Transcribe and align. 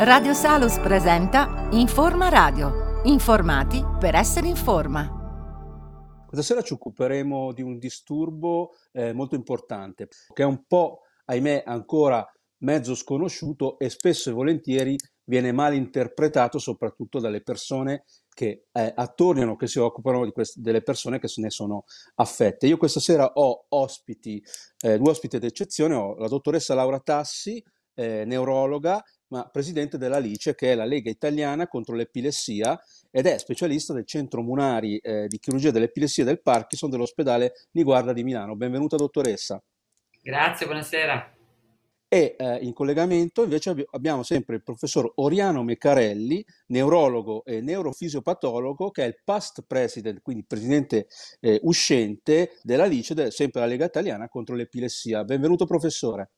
Radio 0.00 0.32
Salus 0.32 0.78
presenta 0.78 1.66
Informa 1.72 2.28
Radio. 2.28 3.00
Informati 3.06 3.84
per 3.98 4.14
essere 4.14 4.46
in 4.46 4.54
forma. 4.54 6.24
Questa 6.24 6.46
sera 6.46 6.62
ci 6.62 6.72
occuperemo 6.72 7.52
di 7.52 7.62
un 7.62 7.78
disturbo 7.78 8.76
eh, 8.92 9.12
molto 9.12 9.34
importante, 9.34 10.06
che 10.32 10.44
è 10.44 10.46
un 10.46 10.66
po', 10.68 11.00
ahimè, 11.24 11.64
ancora 11.66 12.24
mezzo 12.58 12.94
sconosciuto 12.94 13.76
e 13.76 13.90
spesso 13.90 14.30
e 14.30 14.34
volentieri 14.34 14.96
viene 15.24 15.50
mal 15.50 15.74
interpretato 15.74 16.60
soprattutto 16.60 17.18
dalle 17.18 17.42
persone 17.42 18.04
che 18.32 18.66
eh, 18.70 18.92
attorniano, 18.94 19.56
che 19.56 19.66
si 19.66 19.80
occupano 19.80 20.24
di 20.24 20.30
queste, 20.30 20.60
delle 20.60 20.82
persone 20.82 21.18
che 21.18 21.26
se 21.26 21.40
ne 21.40 21.50
sono 21.50 21.86
affette. 22.14 22.68
Io 22.68 22.76
questa 22.76 23.00
sera 23.00 23.32
ho 23.34 23.64
ospiti, 23.70 24.40
eh, 24.80 24.96
due 24.96 25.10
ospiti 25.10 25.40
d'eccezione, 25.40 25.94
ho 25.96 26.14
la 26.18 26.28
dottoressa 26.28 26.74
Laura 26.74 27.00
Tassi, 27.00 27.60
eh, 27.94 28.24
neurologa, 28.24 29.02
ma 29.28 29.48
presidente 29.48 29.98
della 29.98 30.18
LICE, 30.18 30.54
che 30.54 30.72
è 30.72 30.74
la 30.74 30.84
Lega 30.84 31.10
Italiana 31.10 31.66
contro 31.66 31.94
l'Epilessia, 31.94 32.78
ed 33.10 33.26
è 33.26 33.38
specialista 33.38 33.92
del 33.92 34.06
Centro 34.06 34.42
Munari 34.42 34.98
eh, 34.98 35.26
di 35.26 35.38
Chirurgia 35.38 35.70
dell'Epilessia 35.70 36.22
e 36.22 36.26
del 36.26 36.42
Parkinson 36.42 36.90
dell'ospedale 36.90 37.52
Niguarda 37.72 38.12
di 38.12 38.24
Milano. 38.24 38.56
Benvenuta 38.56 38.96
dottoressa. 38.96 39.62
Grazie, 40.22 40.66
buonasera. 40.66 41.32
E 42.10 42.36
eh, 42.38 42.58
in 42.62 42.72
collegamento 42.72 43.42
invece 43.42 43.74
abbiamo 43.90 44.22
sempre 44.22 44.56
il 44.56 44.62
professor 44.62 45.12
Oriano 45.16 45.62
Meccarelli, 45.62 46.42
neurologo 46.68 47.44
e 47.44 47.60
neurofisiopatologo, 47.60 48.90
che 48.90 49.04
è 49.04 49.06
il 49.06 49.20
past 49.22 49.64
president, 49.66 50.22
quindi 50.22 50.46
presidente 50.46 51.08
eh, 51.40 51.60
uscente 51.64 52.56
della 52.62 52.86
LICE, 52.86 53.30
sempre 53.30 53.60
la 53.60 53.66
Lega 53.66 53.84
Italiana 53.84 54.26
contro 54.28 54.54
l'Epilessia. 54.54 55.22
Benvenuto 55.24 55.66
professore. 55.66 56.30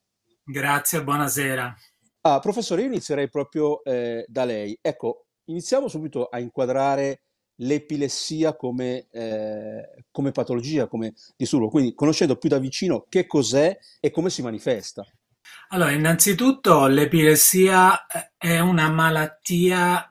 Grazie, 0.42 1.04
buonasera. 1.04 1.76
Ah, 2.22 2.38
professore, 2.38 2.82
io 2.82 2.88
inizierei 2.88 3.30
proprio 3.30 3.82
eh, 3.82 4.26
da 4.28 4.44
lei. 4.44 4.78
Ecco, 4.82 5.26
iniziamo 5.44 5.88
subito 5.88 6.26
a 6.26 6.38
inquadrare 6.38 7.22
l'epilessia 7.60 8.56
come, 8.56 9.06
eh, 9.10 10.04
come 10.10 10.30
patologia, 10.30 10.86
come 10.86 11.14
disturbo, 11.36 11.68
quindi 11.68 11.94
conoscendo 11.94 12.36
più 12.36 12.50
da 12.50 12.58
vicino 12.58 13.06
che 13.08 13.26
cos'è 13.26 13.76
e 14.00 14.10
come 14.10 14.28
si 14.28 14.42
manifesta. 14.42 15.04
Allora, 15.68 15.92
innanzitutto 15.92 16.86
l'epilessia 16.86 18.06
eh, 18.06 18.32
è 18.36 18.60
una 18.60 18.90
malattia 18.90 20.09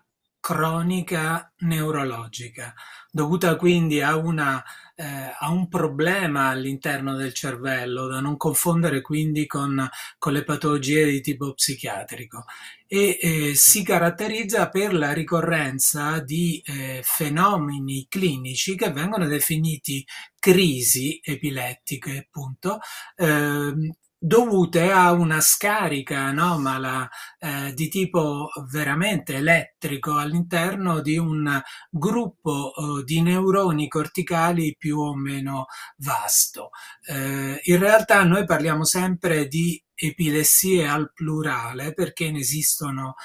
cronica 0.50 1.54
neurologica, 1.60 2.74
dovuta 3.12 3.56
quindi 3.56 4.02
a 4.02 4.16
una 4.16 4.64
eh, 4.96 5.32
ha 5.38 5.52
un 5.52 5.68
problema 5.68 6.48
all'interno 6.48 7.16
del 7.16 7.36
cervello, 7.36 8.08
da 8.08 8.20
non 8.20 8.36
confondere 8.36 9.02
quindi 9.02 9.46
con, 9.46 9.88
con 10.18 10.34
le 10.34 10.44
patologie 10.44 11.06
di 11.06 11.22
tipo 11.22 11.54
psichiatrico. 11.54 12.46
E 12.88 13.20
eh, 13.22 13.54
si 13.54 13.84
caratterizza 13.84 14.70
per 14.70 14.96
la 14.96 15.14
ricorrenza 15.14 16.20
di 16.20 16.60
eh, 16.66 17.02
fenomeni 17.04 18.08
clinici 18.10 18.76
che 18.76 18.92
vengono 18.92 19.28
definiti 19.28 20.04
crisi 20.40 21.20
epilettiche, 21.24 22.26
appunto, 22.28 22.80
ehm, 23.18 23.88
dovute 24.20 24.92
a 24.92 25.14
una 25.14 25.40
scarica 25.40 26.20
anomala 26.20 27.10
eh, 27.40 27.74
di 27.74 27.88
tipo 27.88 28.50
veramente 28.70 29.36
elettrico 29.36 30.18
all'interno 30.18 31.00
di 31.00 31.18
un 31.18 31.60
gruppo 31.90 32.74
eh, 32.76 33.04
di 33.06 33.22
neuroni 33.22 33.88
corticali 33.88 34.76
più 34.78 35.00
o 35.00 35.16
meno 35.16 35.68
vasto. 35.98 36.72
Eh, 37.08 37.62
in 37.64 37.80
realtà 37.80 38.24
noi 38.26 38.44
parliamo 38.46 38.84
sempre 38.84 39.48
di 39.48 39.82
epilessie 39.96 40.88
al 40.88 41.12
plurale 41.14 41.94
perché 41.94 42.32
ne 42.32 42.40
esistono 42.40 43.16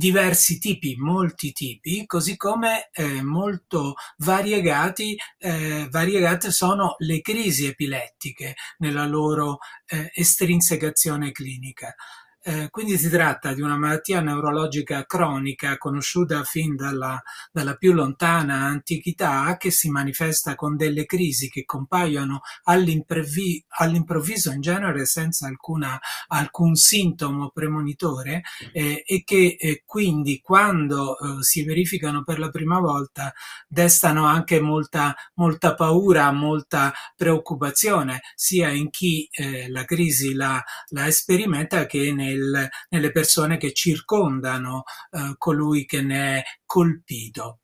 diversi 0.00 0.58
tipi, 0.58 0.96
molti 0.96 1.52
tipi, 1.52 2.06
così 2.06 2.34
come 2.38 2.88
eh, 2.90 3.22
molto 3.22 3.96
variegati, 4.16 5.14
eh, 5.38 5.88
variegate 5.90 6.50
sono 6.50 6.94
le 7.00 7.20
crisi 7.20 7.66
epilettiche 7.66 8.54
nella 8.78 9.04
loro 9.04 9.58
eh, 9.86 10.10
estrinsecazione 10.14 11.32
clinica. 11.32 11.94
Eh, 12.42 12.68
quindi 12.70 12.96
si 12.96 13.10
tratta 13.10 13.52
di 13.52 13.60
una 13.60 13.76
malattia 13.76 14.22
neurologica 14.22 15.04
cronica 15.04 15.76
conosciuta 15.76 16.42
fin 16.42 16.74
dalla, 16.74 17.22
dalla, 17.52 17.74
più 17.74 17.92
lontana 17.92 18.64
antichità 18.64 19.58
che 19.58 19.70
si 19.70 19.90
manifesta 19.90 20.54
con 20.54 20.74
delle 20.74 21.04
crisi 21.04 21.50
che 21.50 21.66
compaiono 21.66 22.40
all'improvvi, 22.62 23.62
all'improvviso 23.80 24.52
in 24.52 24.62
genere 24.62 25.04
senza 25.04 25.46
alcuna, 25.48 26.00
alcun 26.28 26.76
sintomo 26.76 27.50
premonitore 27.50 28.40
eh, 28.72 29.02
e 29.06 29.22
che 29.22 29.56
eh, 29.60 29.82
quindi 29.84 30.40
quando 30.40 31.18
eh, 31.18 31.42
si 31.42 31.62
verificano 31.62 32.24
per 32.24 32.38
la 32.38 32.48
prima 32.48 32.80
volta 32.80 33.34
destano 33.68 34.24
anche 34.24 34.60
molta, 34.60 35.14
molta 35.34 35.74
paura, 35.74 36.32
molta 36.32 36.90
preoccupazione 37.14 38.22
sia 38.34 38.70
in 38.70 38.88
chi 38.88 39.28
eh, 39.30 39.68
la 39.68 39.84
crisi 39.84 40.32
la, 40.32 40.62
la 40.88 41.10
sperimenta 41.10 41.84
che 41.84 42.12
nei 42.14 42.29
nel, 42.34 42.68
nelle 42.90 43.12
persone 43.12 43.56
che 43.56 43.72
circondano 43.72 44.84
eh, 45.10 45.34
colui 45.38 45.84
che 45.84 46.02
ne 46.02 46.38
è 46.38 46.42
colpito. 46.64 47.60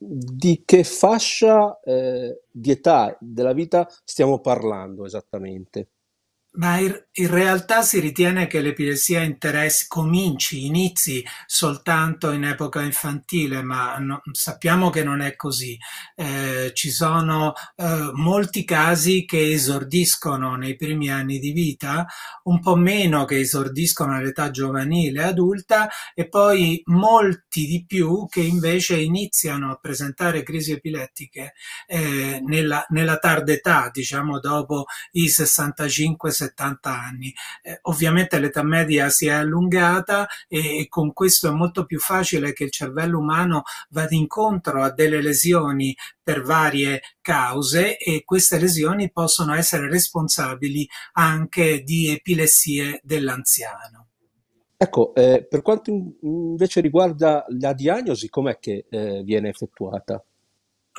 Di 0.00 0.62
che 0.64 0.84
fascia 0.84 1.80
eh, 1.80 2.42
di 2.50 2.70
età 2.70 3.16
della 3.20 3.52
vita 3.52 3.88
stiamo 4.04 4.40
parlando 4.40 5.04
esattamente? 5.04 5.88
Ma 6.58 6.78
in, 6.78 7.00
realtà 7.30 7.82
si 7.82 8.00
ritiene 8.00 8.48
che 8.48 8.60
l'epilessia 8.60 9.22
cominci, 9.86 10.66
inizi 10.66 11.24
soltanto 11.46 12.32
in 12.32 12.42
epoca 12.42 12.80
infantile, 12.80 13.62
ma 13.62 13.96
no, 13.98 14.22
sappiamo 14.32 14.90
che 14.90 15.04
non 15.04 15.20
è 15.20 15.36
così. 15.36 15.78
Eh, 16.16 16.72
ci 16.74 16.90
sono 16.90 17.52
eh, 17.76 18.10
molti 18.12 18.64
casi 18.64 19.24
che 19.24 19.52
esordiscono 19.52 20.56
nei 20.56 20.74
primi 20.74 21.10
anni 21.10 21.38
di 21.38 21.52
vita, 21.52 22.06
un 22.44 22.58
po' 22.58 22.74
meno 22.74 23.24
che 23.24 23.38
esordiscono 23.38 24.16
all'età 24.16 24.50
giovanile 24.50 25.22
adulta 25.22 25.88
e 26.12 26.28
poi 26.28 26.82
molti 26.86 27.66
di 27.66 27.84
più 27.86 28.26
che 28.28 28.40
invece 28.40 28.96
iniziano 28.96 29.70
a 29.70 29.78
presentare 29.80 30.42
crisi 30.42 30.72
epilettiche 30.72 31.52
eh, 31.86 32.42
nella, 32.44 32.84
nella 32.88 33.18
tarda 33.18 33.52
età, 33.52 33.90
diciamo 33.92 34.40
dopo 34.40 34.86
i 35.12 35.28
65 35.28 36.32
70 36.32 36.46
anni. 36.56 37.32
Eh, 37.62 37.78
ovviamente 37.82 38.38
l'età 38.38 38.62
media 38.62 39.08
si 39.08 39.26
è 39.26 39.32
allungata 39.32 40.26
e, 40.46 40.80
e, 40.80 40.88
con 40.88 41.12
questo 41.12 41.48
è 41.48 41.50
molto 41.50 41.84
più 41.84 41.98
facile 41.98 42.52
che 42.52 42.64
il 42.64 42.70
cervello 42.70 43.18
umano 43.18 43.62
vada 43.90 44.14
incontro 44.14 44.82
a 44.82 44.92
delle 44.92 45.22
lesioni 45.22 45.96
per 46.22 46.42
varie 46.42 47.00
cause 47.20 47.96
e 47.96 48.22
queste 48.24 48.58
lesioni 48.58 49.10
possono 49.10 49.54
essere 49.54 49.88
responsabili 49.88 50.86
anche 51.12 51.82
di 51.82 52.08
epilessie 52.08 53.00
dell'anziano. 53.02 54.08
Ecco, 54.80 55.12
eh, 55.14 55.44
per 55.44 55.62
quanto 55.62 55.90
invece 56.20 56.80
riguarda 56.80 57.44
la 57.58 57.72
diagnosi, 57.72 58.28
com'è 58.28 58.58
che 58.60 58.86
eh, 58.88 59.22
viene 59.24 59.48
effettuata? 59.48 60.24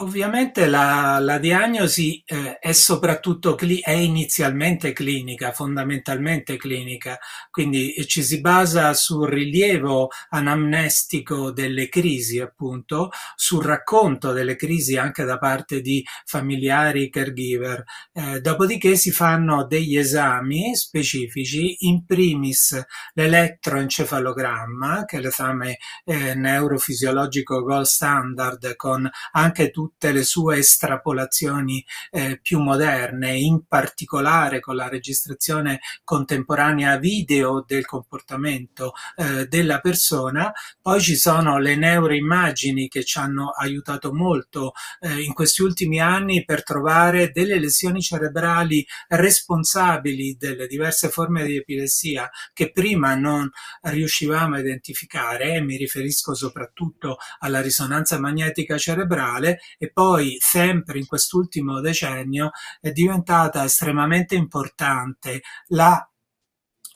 Ovviamente 0.01 0.65
la, 0.67 1.19
la 1.19 1.39
diagnosi 1.39 2.23
eh, 2.25 2.57
è 2.57 2.71
soprattutto 2.71 3.55
cli- 3.55 3.81
è 3.81 3.91
inizialmente 3.91 4.93
clinica, 4.93 5.51
fondamentalmente 5.51 6.55
clinica, 6.55 7.19
quindi 7.51 7.93
ci 8.07 8.23
si 8.23 8.39
basa 8.39 8.93
sul 8.93 9.27
rilievo 9.27 10.07
anamnestico 10.29 11.51
delle 11.51 11.89
crisi, 11.89 12.39
appunto, 12.39 13.09
sul 13.35 13.61
racconto 13.61 14.31
delle 14.31 14.55
crisi 14.55 14.95
anche 14.95 15.25
da 15.25 15.37
parte 15.37 15.81
di 15.81 16.01
familiari, 16.23 17.09
caregiver. 17.09 17.83
Eh, 18.13 18.39
dopodiché 18.39 18.95
si 18.95 19.11
fanno 19.11 19.65
degli 19.65 19.97
esami 19.97 20.77
specifici, 20.77 21.75
in 21.87 22.05
primis 22.05 22.81
l'elettroencefalogramma, 23.15 25.03
che 25.03 25.17
è 25.17 25.19
l'esame 25.19 25.77
eh, 26.05 26.35
neurofisiologico 26.35 27.63
gold 27.63 27.83
standard 27.83 28.77
con 28.77 29.09
anche 29.33 29.71
tutti 29.71 29.87
tutte 29.89 30.11
le 30.11 30.23
sue 30.23 30.59
estrapolazioni 30.59 31.83
eh, 32.11 32.39
più 32.41 32.59
moderne, 32.59 33.35
in 33.35 33.65
particolare 33.67 34.59
con 34.59 34.75
la 34.75 34.87
registrazione 34.87 35.79
contemporanea 36.03 36.97
video 36.97 37.63
del 37.65 37.85
comportamento 37.85 38.93
eh, 39.15 39.47
della 39.47 39.79
persona. 39.79 40.51
Poi 40.79 41.01
ci 41.01 41.15
sono 41.15 41.57
le 41.57 41.75
neuroimmagini 41.75 42.87
che 42.87 43.03
ci 43.03 43.17
hanno 43.17 43.49
aiutato 43.49 44.13
molto 44.13 44.73
eh, 44.99 45.23
in 45.23 45.33
questi 45.33 45.63
ultimi 45.63 45.99
anni 45.99 46.45
per 46.45 46.63
trovare 46.63 47.31
delle 47.31 47.59
lesioni 47.59 48.01
cerebrali 48.01 48.85
responsabili 49.07 50.35
delle 50.37 50.67
diverse 50.67 51.09
forme 51.09 51.45
di 51.45 51.57
epilessia 51.57 52.29
che 52.53 52.71
prima 52.71 53.15
non 53.15 53.49
riuscivamo 53.81 54.55
a 54.55 54.59
identificare, 54.59 55.61
mi 55.61 55.77
riferisco 55.77 56.35
soprattutto 56.35 57.17
alla 57.39 57.61
risonanza 57.61 58.19
magnetica 58.19 58.77
cerebrale 58.77 59.59
e 59.77 59.91
poi 59.91 60.37
sempre 60.39 60.99
in 60.99 61.05
quest'ultimo 61.05 61.79
decennio 61.79 62.51
è 62.79 62.91
diventata 62.91 63.63
estremamente 63.63 64.35
importante 64.35 65.41
la 65.67 66.03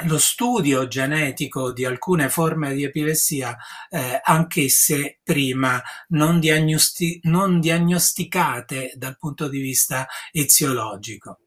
lo 0.05 0.17
studio 0.17 0.87
genetico 0.87 1.71
di 1.71 1.85
alcune 1.85 2.27
forme 2.27 2.73
di 2.73 2.83
epilessia, 2.83 3.55
eh, 3.89 4.19
anch'esse 4.21 5.19
prima 5.23 5.81
non, 6.09 6.39
diagnosti- 6.39 7.19
non 7.23 7.59
diagnosticate 7.59 8.93
dal 8.95 9.17
punto 9.17 9.47
di 9.47 9.59
vista 9.59 10.07
eziologico. 10.31 11.39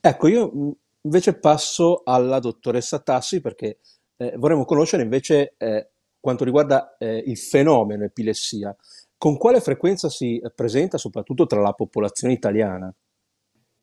Ecco, 0.00 0.28
io 0.28 0.76
invece 1.02 1.38
passo 1.38 2.02
alla 2.04 2.38
dottoressa 2.38 3.00
Tassi 3.00 3.40
perché 3.40 3.80
eh, 4.16 4.34
vorremmo 4.36 4.64
conoscere 4.64 5.02
invece 5.02 5.54
eh, 5.58 5.90
quanto 6.20 6.44
riguarda 6.44 6.96
eh, 6.98 7.22
il 7.26 7.38
fenomeno 7.38 8.04
epilessia. 8.04 8.74
Con 9.16 9.38
quale 9.38 9.60
frequenza 9.60 10.08
si 10.08 10.40
presenta 10.54 10.98
soprattutto 10.98 11.46
tra 11.46 11.60
la 11.60 11.72
popolazione 11.72 12.34
italiana? 12.34 12.94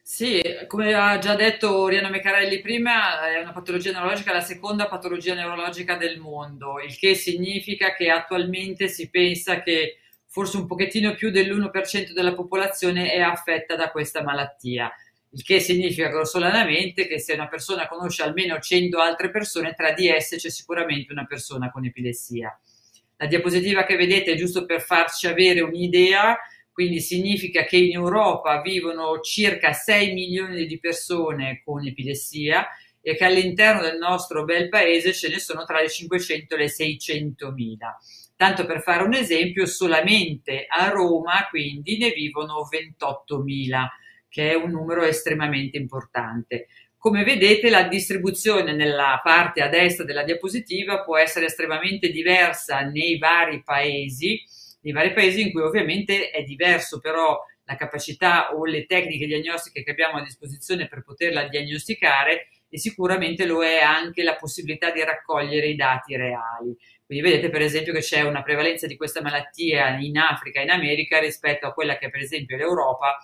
Sì, 0.04 0.42
come 0.68 0.94
ha 0.94 1.18
già 1.20 1.36
detto 1.36 1.74
Oriana 1.78 2.10
Mecarelli 2.10 2.60
prima, 2.60 3.28
è 3.30 3.40
una 3.40 3.54
patologia 3.54 3.92
neurologica, 3.92 4.34
la 4.34 4.42
seconda 4.42 4.88
patologia 4.88 5.34
neurologica 5.34 5.96
del 5.96 6.20
mondo, 6.20 6.80
il 6.80 6.98
che 6.98 7.16
significa 7.16 7.94
che 7.94 8.10
attualmente 8.10 8.88
si 8.88 9.10
pensa 9.10 9.62
che 9.62 10.00
forse 10.28 10.58
un 10.58 10.66
pochettino 10.66 11.14
più 11.14 11.30
dell'1% 11.30 12.14
della 12.14 12.34
popolazione 12.34 13.12
è 13.12 13.20
affetta 13.22 13.76
da 13.76 13.92
questa 13.92 14.22
malattia, 14.24 14.92
il 15.30 15.44
che 15.44 15.60
significa 15.60 16.10
grossolanamente 16.10 17.08
che 17.08 17.20
se 17.20 17.34
una 17.34 17.48
persona 17.48 17.88
conosce 17.88 18.24
almeno 18.24 18.60
100 18.60 19.00
altre 19.00 19.30
persone, 19.30 19.74
tra 19.74 19.94
di 19.94 20.10
esse 20.10 20.36
c'è 20.38 20.50
sicuramente 20.50 21.14
una 21.14 21.26
persona 21.26 21.72
con 21.72 21.86
epilessia. 21.86 22.60
La 23.22 23.28
diapositiva 23.28 23.84
che 23.84 23.96
vedete 23.96 24.32
è 24.32 24.36
giusto 24.36 24.66
per 24.66 24.82
farci 24.82 25.28
avere 25.28 25.62
un'idea 25.62 26.36
quindi 26.72 27.02
significa 27.02 27.64
che 27.66 27.78
in 27.78 27.92
Europa 27.92 28.60
vivono 28.62 29.20
circa 29.20 29.74
6 29.74 30.14
milioni 30.14 30.66
di 30.66 30.80
persone 30.80 31.62
con 31.64 31.86
epilessia 31.86 32.68
e 33.00 33.16
che 33.16 33.26
all'interno 33.26 33.82
del 33.82 34.00
nostro 34.00 34.46
bel 34.46 34.68
paese 34.70 35.14
ce 35.14 35.30
ne 35.30 35.38
sono 35.38 35.66
tra 35.66 35.80
le 35.82 35.90
500 35.90 36.56
e 36.56 36.58
le 36.58 36.70
600 36.70 37.52
mila. 37.52 37.96
Tanto 38.36 38.66
per 38.66 38.82
fare 38.82 39.04
un 39.04 39.14
esempio, 39.14 39.68
solamente 39.68 40.66
a 40.68 40.90
Roma 40.90 41.46
quindi 41.50 41.98
ne 42.00 42.10
vivono 42.12 42.68
28 42.68 43.44
mila, 43.44 43.88
che 44.28 44.52
è 44.52 44.56
un 44.56 44.72
numero 44.72 45.04
estremamente 45.04 45.78
importante. 45.78 46.68
Come 47.02 47.24
vedete 47.24 47.72
la 47.72 47.88
distribuzione 47.88 48.76
nella 48.76 49.20
parte 49.24 49.64
a 49.64 49.70
destra 49.70 50.06
della 50.06 50.22
diapositiva 50.22 51.02
può 51.02 51.18
essere 51.18 51.48
estremamente 51.48 52.12
diversa 52.12 52.82
nei 52.82 53.18
vari 53.18 53.64
paesi, 53.64 54.40
nei 54.82 54.94
vari 54.94 55.12
paesi 55.12 55.42
in 55.42 55.52
cui 55.52 55.64
ovviamente 55.64 56.30
è 56.30 56.44
diverso 56.44 57.00
però 57.00 57.44
la 57.64 57.76
capacità 57.76 58.56
o 58.56 58.66
le 58.66 58.86
tecniche 58.86 59.26
diagnostiche 59.26 59.82
che 59.82 59.90
abbiamo 59.90 60.18
a 60.18 60.24
disposizione 60.24 60.88
per 60.88 61.02
poterla 61.02 61.48
diagnosticare 61.48 62.50
e 62.70 62.78
sicuramente 62.78 63.48
lo 63.48 63.64
è 63.64 63.80
anche 63.80 64.22
la 64.22 64.36
possibilità 64.36 64.92
di 64.92 65.04
raccogliere 65.04 65.70
i 65.70 65.76
dati 65.76 66.16
reali. 66.16 66.78
Quindi 67.04 67.28
vedete 67.28 67.50
per 67.50 67.64
esempio 67.64 67.94
che 67.94 68.02
c'è 68.02 68.22
una 68.22 68.44
prevalenza 68.44 68.86
di 68.86 68.96
questa 68.96 69.24
malattia 69.24 69.98
in 69.98 70.20
Africa 70.20 70.60
e 70.60 70.64
in 70.66 70.70
America 70.70 71.20
rispetto 71.20 71.66
a 71.66 71.74
quella 71.74 71.98
che 71.98 72.06
è 72.06 72.10
per 72.12 72.22
esempio 72.22 72.58
l'Europa 72.58 73.18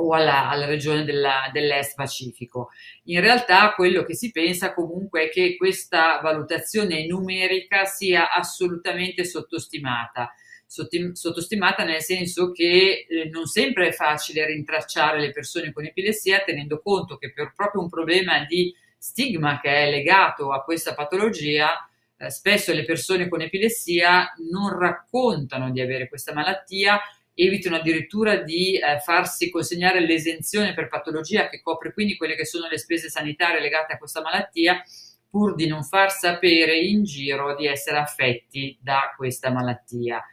o 0.00 0.14
alla, 0.14 0.48
alla 0.48 0.66
regione 0.66 1.04
della, 1.04 1.50
dell'Est 1.52 1.94
Pacifico. 1.94 2.70
In 3.04 3.20
realtà 3.20 3.72
quello 3.74 4.04
che 4.04 4.14
si 4.14 4.30
pensa 4.30 4.74
comunque 4.74 5.24
è 5.24 5.28
che 5.28 5.56
questa 5.56 6.20
valutazione 6.20 7.06
numerica 7.06 7.84
sia 7.84 8.32
assolutamente 8.32 9.24
sottostimata 9.24 10.32
sottostimata 11.12 11.82
nel 11.82 12.00
senso 12.00 12.52
che 12.52 13.04
eh, 13.08 13.28
non 13.28 13.46
sempre 13.46 13.88
è 13.88 13.92
facile 13.92 14.46
rintracciare 14.46 15.18
le 15.18 15.32
persone 15.32 15.72
con 15.72 15.84
epilessia 15.84 16.44
tenendo 16.44 16.80
conto 16.80 17.16
che 17.16 17.32
per 17.32 17.52
proprio 17.56 17.82
un 17.82 17.88
problema 17.88 18.44
di 18.44 18.72
stigma 18.96 19.58
che 19.60 19.68
è 19.68 19.90
legato 19.90 20.52
a 20.52 20.62
questa 20.62 20.94
patologia 20.94 21.72
eh, 22.16 22.30
spesso 22.30 22.72
le 22.72 22.84
persone 22.84 23.28
con 23.28 23.40
epilessia 23.40 24.32
non 24.52 24.78
raccontano 24.78 25.72
di 25.72 25.80
avere 25.80 26.08
questa 26.08 26.32
malattia 26.32 27.00
evitano 27.46 27.76
addirittura 27.76 28.36
di 28.36 28.76
eh, 28.76 28.98
farsi 29.00 29.50
consegnare 29.50 30.00
l'esenzione 30.00 30.74
per 30.74 30.88
patologia 30.88 31.48
che 31.48 31.60
copre 31.60 31.92
quindi 31.92 32.16
quelle 32.16 32.34
che 32.34 32.46
sono 32.46 32.68
le 32.68 32.78
spese 32.78 33.08
sanitarie 33.08 33.60
legate 33.60 33.94
a 33.94 33.98
questa 33.98 34.22
malattia 34.22 34.82
pur 35.28 35.54
di 35.54 35.66
non 35.66 35.82
far 35.82 36.10
sapere 36.10 36.76
in 36.78 37.04
giro 37.04 37.54
di 37.54 37.66
essere 37.66 37.98
affetti 37.98 38.76
da 38.80 39.14
questa 39.16 39.50
malattia 39.50 40.24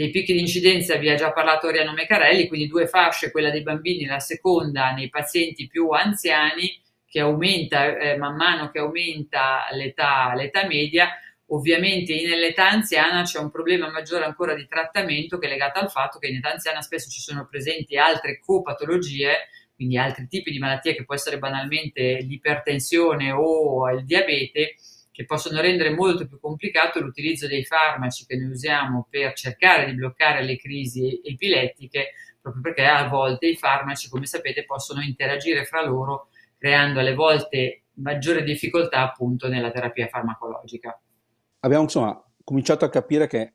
dei 0.00 0.10
picchi 0.10 0.32
di 0.32 0.40
incidenza 0.40 0.96
vi 0.96 1.10
ha 1.10 1.14
già 1.14 1.30
parlato 1.30 1.66
Oriano 1.66 1.92
Mecarelli, 1.92 2.48
quindi 2.48 2.68
due 2.68 2.86
fasce, 2.86 3.30
quella 3.30 3.50
dei 3.50 3.62
bambini, 3.62 4.06
la 4.06 4.18
seconda 4.18 4.92
nei 4.92 5.10
pazienti 5.10 5.66
più 5.66 5.90
anziani, 5.90 6.80
che 7.06 7.20
aumenta 7.20 7.98
eh, 7.98 8.16
man 8.16 8.34
mano 8.34 8.70
che 8.70 8.78
aumenta 8.78 9.66
l'età, 9.72 10.32
l'età 10.34 10.66
media. 10.66 11.10
Ovviamente 11.52 12.14
nell'età 12.22 12.68
anziana 12.70 13.22
c'è 13.22 13.40
un 13.40 13.50
problema 13.50 13.90
maggiore 13.90 14.24
ancora 14.24 14.54
di 14.54 14.66
trattamento 14.68 15.36
che 15.38 15.46
è 15.46 15.50
legato 15.50 15.80
al 15.80 15.90
fatto 15.90 16.20
che 16.20 16.28
in 16.28 16.36
età 16.36 16.52
anziana 16.52 16.80
spesso 16.80 17.10
ci 17.10 17.20
sono 17.20 17.48
presenti 17.48 17.96
altre 17.96 18.38
copatologie, 18.38 19.48
quindi 19.74 19.98
altri 19.98 20.28
tipi 20.28 20.52
di 20.52 20.60
malattie 20.60 20.94
che 20.94 21.04
può 21.04 21.14
essere 21.14 21.38
banalmente 21.38 22.20
l'ipertensione 22.20 23.32
o 23.32 23.90
il 23.90 24.04
diabete, 24.04 24.76
che 25.10 25.24
possono 25.24 25.60
rendere 25.60 25.90
molto 25.90 26.28
più 26.28 26.38
complicato 26.38 27.00
l'utilizzo 27.00 27.48
dei 27.48 27.64
farmaci 27.64 28.26
che 28.26 28.36
noi 28.36 28.50
usiamo 28.50 29.08
per 29.10 29.32
cercare 29.32 29.86
di 29.86 29.94
bloccare 29.94 30.44
le 30.44 30.56
crisi 30.56 31.20
epilettiche, 31.24 32.12
proprio 32.40 32.62
perché 32.62 32.84
a 32.84 33.08
volte 33.08 33.48
i 33.48 33.56
farmaci, 33.56 34.08
come 34.08 34.26
sapete, 34.26 34.64
possono 34.64 35.02
interagire 35.02 35.64
fra 35.64 35.84
loro, 35.84 36.28
creando 36.56 37.00
alle 37.00 37.14
volte 37.14 37.82
maggiore 37.94 38.44
difficoltà 38.44 39.00
appunto 39.00 39.48
nella 39.48 39.72
terapia 39.72 40.06
farmacologica. 40.06 40.96
Abbiamo 41.60 41.84
insomma 41.84 42.22
cominciato 42.42 42.84
a 42.84 42.90
capire 42.90 43.26
che 43.26 43.54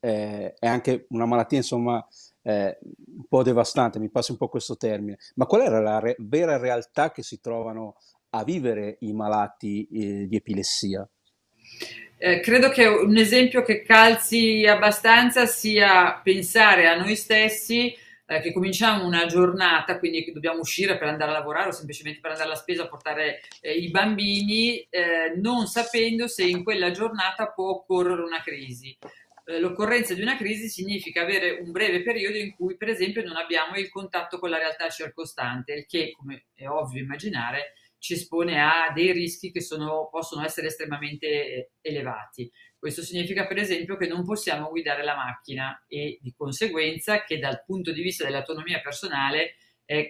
eh, 0.00 0.54
è 0.58 0.66
anche 0.66 1.06
una 1.10 1.26
malattia 1.26 1.58
insomma 1.58 2.04
eh, 2.42 2.78
un 2.82 3.26
po' 3.28 3.42
devastante, 3.42 3.98
mi 3.98 4.10
passa 4.10 4.32
un 4.32 4.38
po' 4.38 4.48
questo 4.48 4.76
termine, 4.76 5.18
ma 5.34 5.46
qual 5.46 5.62
era 5.62 5.80
la 5.80 5.98
re- 5.98 6.16
vera 6.18 6.56
realtà 6.56 7.12
che 7.12 7.22
si 7.22 7.40
trovano 7.40 7.96
a 8.30 8.44
vivere 8.44 8.96
i 9.00 9.12
malati 9.12 9.86
eh, 9.92 10.26
di 10.26 10.36
epilessia? 10.36 11.06
Eh, 12.16 12.40
credo 12.40 12.68
che 12.68 12.86
un 12.86 13.16
esempio 13.16 13.62
che 13.62 13.82
calzi 13.82 14.66
abbastanza 14.66 15.46
sia 15.46 16.20
pensare 16.22 16.86
a 16.86 16.96
noi 16.96 17.16
stessi 17.16 17.94
eh, 18.30 18.40
che 18.40 18.52
cominciamo 18.52 19.04
una 19.04 19.26
giornata, 19.26 19.98
quindi 19.98 20.22
che 20.22 20.30
dobbiamo 20.30 20.60
uscire 20.60 20.96
per 20.96 21.08
andare 21.08 21.32
a 21.32 21.34
lavorare 21.34 21.70
o 21.70 21.72
semplicemente 21.72 22.20
per 22.20 22.30
andare 22.30 22.48
alla 22.48 22.58
spesa 22.58 22.84
a 22.84 22.88
portare 22.88 23.40
eh, 23.60 23.72
i 23.72 23.90
bambini, 23.90 24.86
eh, 24.88 25.34
non 25.34 25.66
sapendo 25.66 26.28
se 26.28 26.44
in 26.44 26.62
quella 26.62 26.92
giornata 26.92 27.50
può 27.50 27.70
occorrere 27.70 28.22
una 28.22 28.40
crisi. 28.40 28.96
Eh, 29.46 29.58
l'occorrenza 29.58 30.14
di 30.14 30.22
una 30.22 30.36
crisi 30.36 30.68
significa 30.68 31.22
avere 31.22 31.58
un 31.60 31.72
breve 31.72 32.04
periodo 32.04 32.36
in 32.36 32.54
cui, 32.54 32.76
per 32.76 32.90
esempio, 32.90 33.24
non 33.24 33.34
abbiamo 33.34 33.74
il 33.74 33.90
contatto 33.90 34.38
con 34.38 34.48
la 34.48 34.58
realtà 34.58 34.88
circostante, 34.90 35.72
il 35.72 35.86
che, 35.86 36.12
come 36.16 36.44
è 36.54 36.68
ovvio 36.68 37.02
immaginare, 37.02 37.72
ci 37.98 38.14
espone 38.14 38.60
a 38.60 38.92
dei 38.94 39.10
rischi 39.10 39.50
che 39.50 39.60
sono, 39.60 40.08
possono 40.08 40.44
essere 40.44 40.68
estremamente 40.68 41.26
eh, 41.26 41.70
elevati. 41.80 42.48
Questo 42.80 43.02
significa 43.02 43.46
per 43.46 43.58
esempio 43.58 43.98
che 43.98 44.06
non 44.06 44.24
possiamo 44.24 44.70
guidare 44.70 45.04
la 45.04 45.14
macchina 45.14 45.84
e 45.86 46.18
di 46.22 46.32
conseguenza 46.34 47.24
che 47.24 47.38
dal 47.38 47.62
punto 47.66 47.92
di 47.92 48.00
vista 48.00 48.24
dell'autonomia 48.24 48.80
personale 48.80 49.56
è 49.84 50.08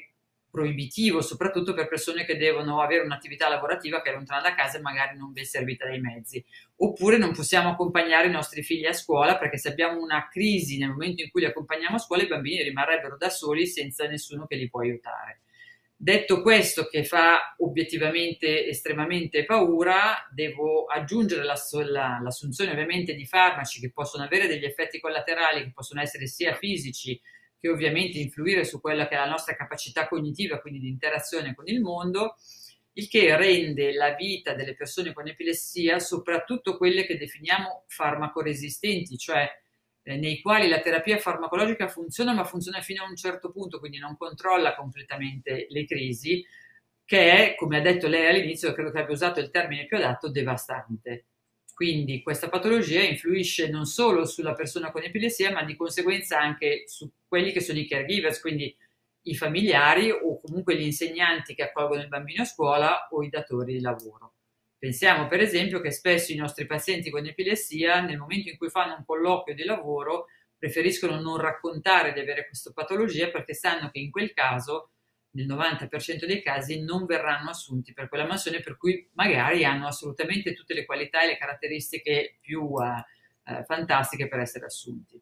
proibitivo, 0.49 1.21
soprattutto 1.21 1.75
per 1.75 1.89
persone 1.89 2.25
che 2.25 2.37
devono 2.37 2.81
avere 2.81 3.03
un'attività 3.03 3.49
lavorativa 3.49 4.01
che 4.01 4.11
è 4.11 4.15
lontana 4.15 4.43
da 4.43 4.55
casa 4.55 4.79
e 4.79 4.83
magari 4.83 5.17
non 5.17 5.33
ben 5.33 5.45
servita 5.45 5.85
dai 5.85 6.01
mezzi. 6.01 6.45
Oppure 6.77 7.19
non 7.19 7.33
possiamo 7.33 7.71
accompagnare 7.71 8.29
i 8.29 8.33
nostri 8.33 8.63
figli 8.63 8.87
a 8.87 8.93
scuola 8.93 9.37
perché 9.37 9.59
se 9.59 9.71
abbiamo 9.71 10.01
una 10.01 10.29
crisi 10.29 10.79
nel 10.79 10.91
momento 10.91 11.23
in 11.23 11.31
cui 11.31 11.41
li 11.41 11.49
accompagniamo 11.49 11.97
a 11.97 11.99
scuola 12.01 12.23
i 12.23 12.29
bambini 12.29 12.63
rimarrebbero 12.63 13.17
da 13.17 13.31
soli 13.31 13.67
senza 13.67 14.07
nessuno 14.07 14.47
che 14.47 14.55
li 14.55 14.71
può 14.71 14.81
aiutare. 14.81 15.41
Detto 16.03 16.41
questo, 16.41 16.87
che 16.87 17.05
fa 17.05 17.57
obiettivamente 17.59 18.67
estremamente 18.67 19.45
paura, 19.45 20.27
devo 20.33 20.87
aggiungere 20.87 21.45
l'assunzione 21.45 22.71
ovviamente 22.71 23.15
di 23.15 23.27
farmaci 23.27 23.81
che 23.81 23.93
possono 23.93 24.25
avere 24.25 24.47
degli 24.47 24.65
effetti 24.65 24.99
collaterali 24.99 25.63
che 25.63 25.73
possono 25.75 26.01
essere 26.01 26.27
sia 26.27 26.55
fisici 26.55 27.21
che 27.61 27.69
ovviamente 27.69 28.17
influire 28.17 28.65
su 28.65 28.81
quella 28.81 29.07
che 29.09 29.15
è 29.15 29.19
la 29.19 29.29
nostra 29.29 29.55
capacità 29.55 30.09
cognitiva, 30.09 30.59
quindi 30.63 30.81
di 30.81 30.89
interazione 30.89 31.55
con 31.55 31.69
il 31.69 31.83
mondo, 31.83 32.37
il 32.95 33.07
che 33.07 33.37
rende 33.37 33.93
la 33.93 34.15
vita 34.15 34.55
delle 34.55 34.75
persone 34.75 35.13
con 35.13 35.29
epilessia, 35.29 35.99
soprattutto 35.99 36.79
quelle 36.79 37.05
che 37.05 37.19
definiamo 37.19 37.85
farmacoresistenti, 37.89 39.19
cioè 39.19 39.47
nei 40.03 40.41
quali 40.41 40.69
la 40.69 40.81
terapia 40.81 41.19
farmacologica 41.19 41.89
funziona, 41.89 42.33
ma 42.33 42.45
funziona 42.45 42.81
fino 42.81 43.05
a 43.05 43.09
un 43.09 43.17
certo 43.17 43.51
punto, 43.51 43.79
quindi 43.79 43.99
non 43.99 44.17
controlla 44.17 44.75
completamente 44.75 45.67
le 45.69 45.85
crisi, 45.85 46.45
che 47.05 47.33
è, 47.33 47.55
come 47.57 47.79
ha 47.79 47.81
detto 47.81 48.09
lei 48.09 48.29
all'inizio, 48.29 48.73
credo 48.73 48.91
che 48.91 49.01
abbia 49.01 49.15
usato 49.15 49.41
il 49.41 49.51
termine 49.51 49.87
più 49.87 49.97
adatto, 49.97 50.31
devastante. 50.31 51.27
Quindi 51.75 52.23
questa 52.23 52.49
patologia 52.49 53.01
influisce 53.03 53.69
non 53.69 53.87
solo 53.87 54.27
sulla 54.27 54.53
persona 54.55 54.91
con 54.91 55.03
epilessia, 55.03 55.51
ma 55.51 55.65
di 55.65 55.77
conseguenza 55.77 56.39
anche 56.39 56.85
su 56.87 57.11
quelli 57.27 57.53
che 57.53 57.61
sono 57.61 57.79
i 57.79 57.89
caregivers, 57.89 58.41
quindi 58.41 58.77
i 59.23 59.35
familiari 59.35 60.11
o 60.11 60.41
comunque 60.41 60.77
gli 60.77 60.83
insegnanti 60.83 61.55
che 61.55 61.65
accolgono 61.65 62.03
il 62.03 62.09
bambino 62.09 62.43
a 62.43 62.47
scuola 62.47 63.09
o 63.11 63.23
i 63.23 63.29
datori 63.29 63.75
di 63.75 63.81
lavoro. 63.81 64.35
Pensiamo 64.81 65.29
per 65.29 65.41
esempio 65.41 65.79
che 65.83 65.91
spesso 65.91 66.33
i 66.33 66.37
nostri 66.37 66.65
pazienti 66.65 67.11
con 67.11 67.27
epilessia, 67.27 68.01
nel 68.01 68.17
momento 68.17 68.49
in 68.49 68.57
cui 68.57 68.71
fanno 68.71 68.95
un 68.97 69.05
colloquio 69.05 69.55
di 69.55 69.65
lavoro, 69.65 70.29
preferiscono 70.57 71.21
non 71.21 71.37
raccontare 71.37 72.15
di 72.15 72.21
avere 72.21 72.47
questa 72.47 72.73
patologia 72.73 73.29
perché 73.29 73.53
sanno 73.53 73.91
che 73.91 73.99
in 73.99 74.11
quel 74.11 74.33
caso, 74.33 74.93
nel 75.33 75.47
90% 75.47 76.25
dei 76.25 76.41
casi, 76.41 76.81
non 76.81 77.05
verranno 77.05 77.51
assunti 77.51 77.93
per 77.93 78.09
quella 78.09 78.25
mansione 78.25 78.61
per 78.61 78.79
cui 78.79 79.07
magari 79.13 79.67
hanno 79.67 79.87
assolutamente 79.87 80.55
tutte 80.55 80.73
le 80.73 80.87
qualità 80.87 81.25
e 81.25 81.27
le 81.27 81.37
caratteristiche 81.37 82.39
più 82.41 82.63
uh, 82.63 82.81
uh, 82.81 83.65
fantastiche 83.67 84.29
per 84.29 84.39
essere 84.39 84.65
assunti. 84.65 85.21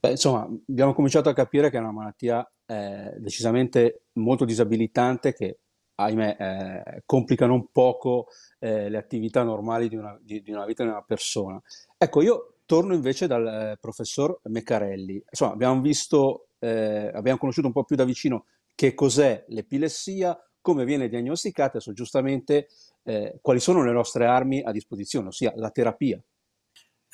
Beh, 0.00 0.12
insomma, 0.12 0.48
abbiamo 0.66 0.94
cominciato 0.94 1.28
a 1.28 1.34
capire 1.34 1.68
che 1.68 1.76
è 1.76 1.80
una 1.80 1.92
malattia 1.92 2.50
eh, 2.64 3.12
decisamente 3.18 4.04
molto 4.14 4.46
disabilitante 4.46 5.34
che 5.34 5.58
ahimè, 5.96 6.36
eh, 6.38 7.02
complicano 7.04 7.54
un 7.54 7.66
poco 7.72 8.28
eh, 8.58 8.88
le 8.88 8.96
attività 8.96 9.42
normali 9.42 9.88
di 9.88 9.96
una, 9.96 10.18
di, 10.20 10.40
di 10.42 10.52
una, 10.52 10.64
vita 10.64 10.82
di 10.82 10.90
una 10.90 11.02
persona. 11.02 11.60
Ecco, 11.96 12.22
io 12.22 12.54
torno 12.66 12.94
invece 12.94 13.26
dal 13.26 13.46
eh, 13.46 13.76
professor 13.80 14.40
Meccarelli. 14.44 15.22
Insomma, 15.28 15.52
abbiamo 15.52 15.80
visto, 15.80 16.48
eh, 16.58 17.10
abbiamo 17.12 17.38
conosciuto 17.38 17.66
un 17.66 17.72
po' 17.72 17.84
più 17.84 17.96
da 17.96 18.04
vicino 18.04 18.46
che 18.74 18.94
cos'è 18.94 19.44
l'epilessia, 19.48 20.38
come 20.60 20.84
viene 20.84 21.08
diagnosticata, 21.08 21.76
adesso 21.76 21.92
giustamente 21.92 22.68
eh, 23.04 23.38
quali 23.40 23.60
sono 23.60 23.84
le 23.84 23.92
nostre 23.92 24.26
armi 24.26 24.60
a 24.62 24.72
disposizione, 24.72 25.28
ossia 25.28 25.52
la 25.56 25.70
terapia. 25.70 26.20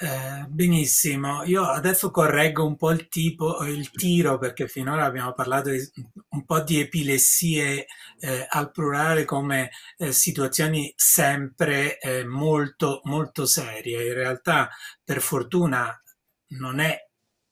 Eh, 0.02 0.46
benissimo, 0.48 1.44
io 1.44 1.62
adesso 1.62 2.10
correggo 2.10 2.66
un 2.66 2.74
po' 2.74 2.90
il 2.90 3.06
tipo, 3.06 3.64
il 3.64 3.88
tiro 3.92 4.36
perché 4.36 4.66
finora 4.66 5.04
abbiamo 5.04 5.32
parlato 5.32 5.70
di, 5.70 5.78
un 6.30 6.44
po' 6.44 6.60
di 6.60 6.80
epilessie 6.80 7.86
eh, 8.18 8.46
al 8.48 8.72
plurale 8.72 9.24
come 9.24 9.70
eh, 9.98 10.10
situazioni 10.10 10.92
sempre 10.96 12.00
eh, 12.00 12.24
molto 12.24 13.00
molto 13.04 13.46
serie. 13.46 14.08
In 14.08 14.14
realtà, 14.14 14.70
per 15.04 15.20
fortuna, 15.20 15.96
non 16.58 16.80
è 16.80 16.98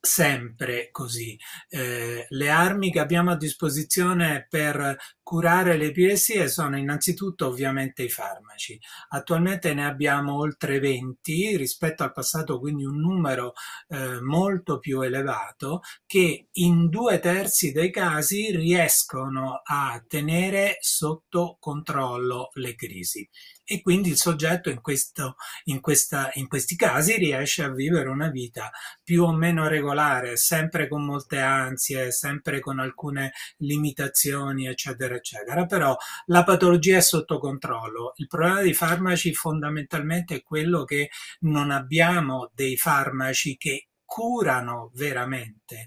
sempre 0.01 0.89
così. 0.91 1.39
Eh, 1.69 2.27
le 2.29 2.51
armi 2.51 2.91
che 2.91 2.99
abbiamo 2.99 3.31
a 3.31 3.37
disposizione 3.37 4.47
per 4.49 4.97
curare 5.31 5.77
le 5.77 5.87
epilessie 5.87 6.49
sono 6.49 6.77
innanzitutto 6.77 7.47
ovviamente 7.47 8.03
i 8.03 8.09
farmaci. 8.09 8.77
Attualmente 9.11 9.73
ne 9.75 9.87
abbiamo 9.87 10.35
oltre 10.35 10.81
20 10.81 11.57
rispetto 11.57 12.03
al 12.03 12.11
passato, 12.11 12.59
quindi 12.59 12.85
un 12.85 12.99
numero 12.99 13.53
eh, 13.87 14.21
molto 14.21 14.81
più 14.81 15.03
elevato 15.03 15.83
che 16.05 16.49
in 16.51 16.89
due 16.89 17.21
terzi 17.21 17.71
dei 17.71 17.93
casi 17.93 18.51
riescono 18.51 19.61
a 19.63 20.03
tenere 20.05 20.79
sotto 20.81 21.59
controllo 21.61 22.49
le 22.55 22.75
crisi 22.75 23.25
e 23.71 23.83
quindi 23.83 24.09
il 24.09 24.17
soggetto 24.17 24.69
in, 24.69 24.81
questo, 24.81 25.37
in, 25.67 25.79
questa, 25.79 26.31
in 26.35 26.49
questi 26.49 26.75
casi 26.75 27.17
riesce 27.17 27.63
a 27.63 27.73
vivere 27.73 28.09
una 28.09 28.29
vita 28.29 28.69
più 29.01 29.23
o 29.23 29.33
meno 29.33 29.69
regolare, 29.69 30.37
sempre 30.37 30.89
con 30.89 31.05
molte 31.05 31.39
ansie, 31.39 32.11
sempre 32.11 32.59
con 32.59 32.81
alcune 32.81 33.31
limitazioni, 33.59 34.67
eccetera, 34.67 35.20
eccetera. 35.21 35.67
Però 35.67 35.97
la 36.27 36.43
patologia 36.43 36.97
è 36.97 37.01
sotto 37.01 37.39
controllo. 37.39 38.13
Il 38.17 38.27
problema 38.27 38.61
dei 38.61 38.75
farmaci 38.75 39.33
fondamentalmente 39.35 40.37
è 40.37 40.43
quello 40.43 40.85
che 40.85 41.11
non 41.41 41.71
abbiamo 41.71 42.51
dei 42.55 42.77
farmaci 42.77 43.57
che 43.57 43.89
curano 44.05 44.91
veramente 44.95 45.87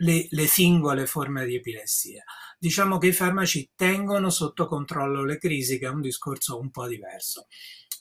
le, 0.00 0.26
le 0.28 0.46
singole 0.46 1.06
forme 1.06 1.46
di 1.46 1.54
epilessia 1.54 2.24
diciamo 2.58 2.98
che 2.98 3.08
i 3.08 3.12
farmaci 3.12 3.70
tengono 3.74 4.30
sotto 4.30 4.66
controllo 4.66 5.24
le 5.24 5.38
crisi, 5.38 5.78
che 5.78 5.86
è 5.86 5.90
un 5.90 6.00
discorso 6.00 6.58
un 6.58 6.70
po' 6.70 6.86
diverso. 6.86 7.46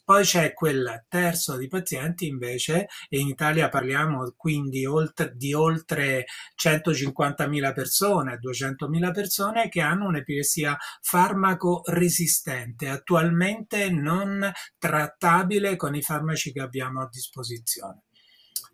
Poi 0.05 0.23
c'è 0.23 0.53
quel 0.53 1.05
terzo 1.09 1.57
di 1.57 1.67
pazienti 1.67 2.27
invece, 2.27 2.85
e 3.09 3.17
in 3.17 3.27
Italia 3.27 3.69
parliamo 3.69 4.33
quindi 4.37 4.85
oltre, 4.85 5.33
di 5.35 5.51
oltre 5.55 6.25
150.000 6.55 7.73
persone, 7.73 8.37
200.000 8.39 9.11
persone 9.11 9.67
che 9.67 9.81
hanno 9.81 10.05
un'epilessia 10.05 10.77
farmaco 11.01 11.81
resistente, 11.85 12.87
attualmente 12.87 13.89
non 13.89 14.51
trattabile 14.77 15.75
con 15.75 15.95
i 15.95 16.03
farmaci 16.03 16.51
che 16.51 16.61
abbiamo 16.61 17.01
a 17.01 17.09
disposizione. 17.11 18.03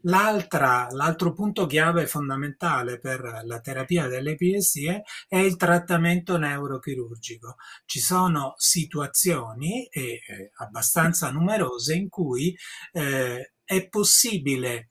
L'altra, 0.04 0.88
l'altro 0.92 1.34
punto 1.34 1.68
chiave 1.68 2.08
fondamentale 2.08 2.98
per 2.98 3.42
la 3.44 3.60
terapia 3.60 4.08
delle 4.08 4.32
epilessie 4.32 5.04
è 5.28 5.38
il 5.38 5.58
trattamento 5.58 6.38
neurochirurgico. 6.38 7.56
Ci 7.86 8.00
sono 8.00 8.54
situazioni, 8.58 9.86
e 9.88 10.02
eh, 10.02 10.52
abbastanza 10.58 11.30
numerose, 11.30 11.94
in 11.94 12.10
cui 12.10 12.56
eh, 12.94 13.54
è 13.64 13.88
possibile 13.90 14.91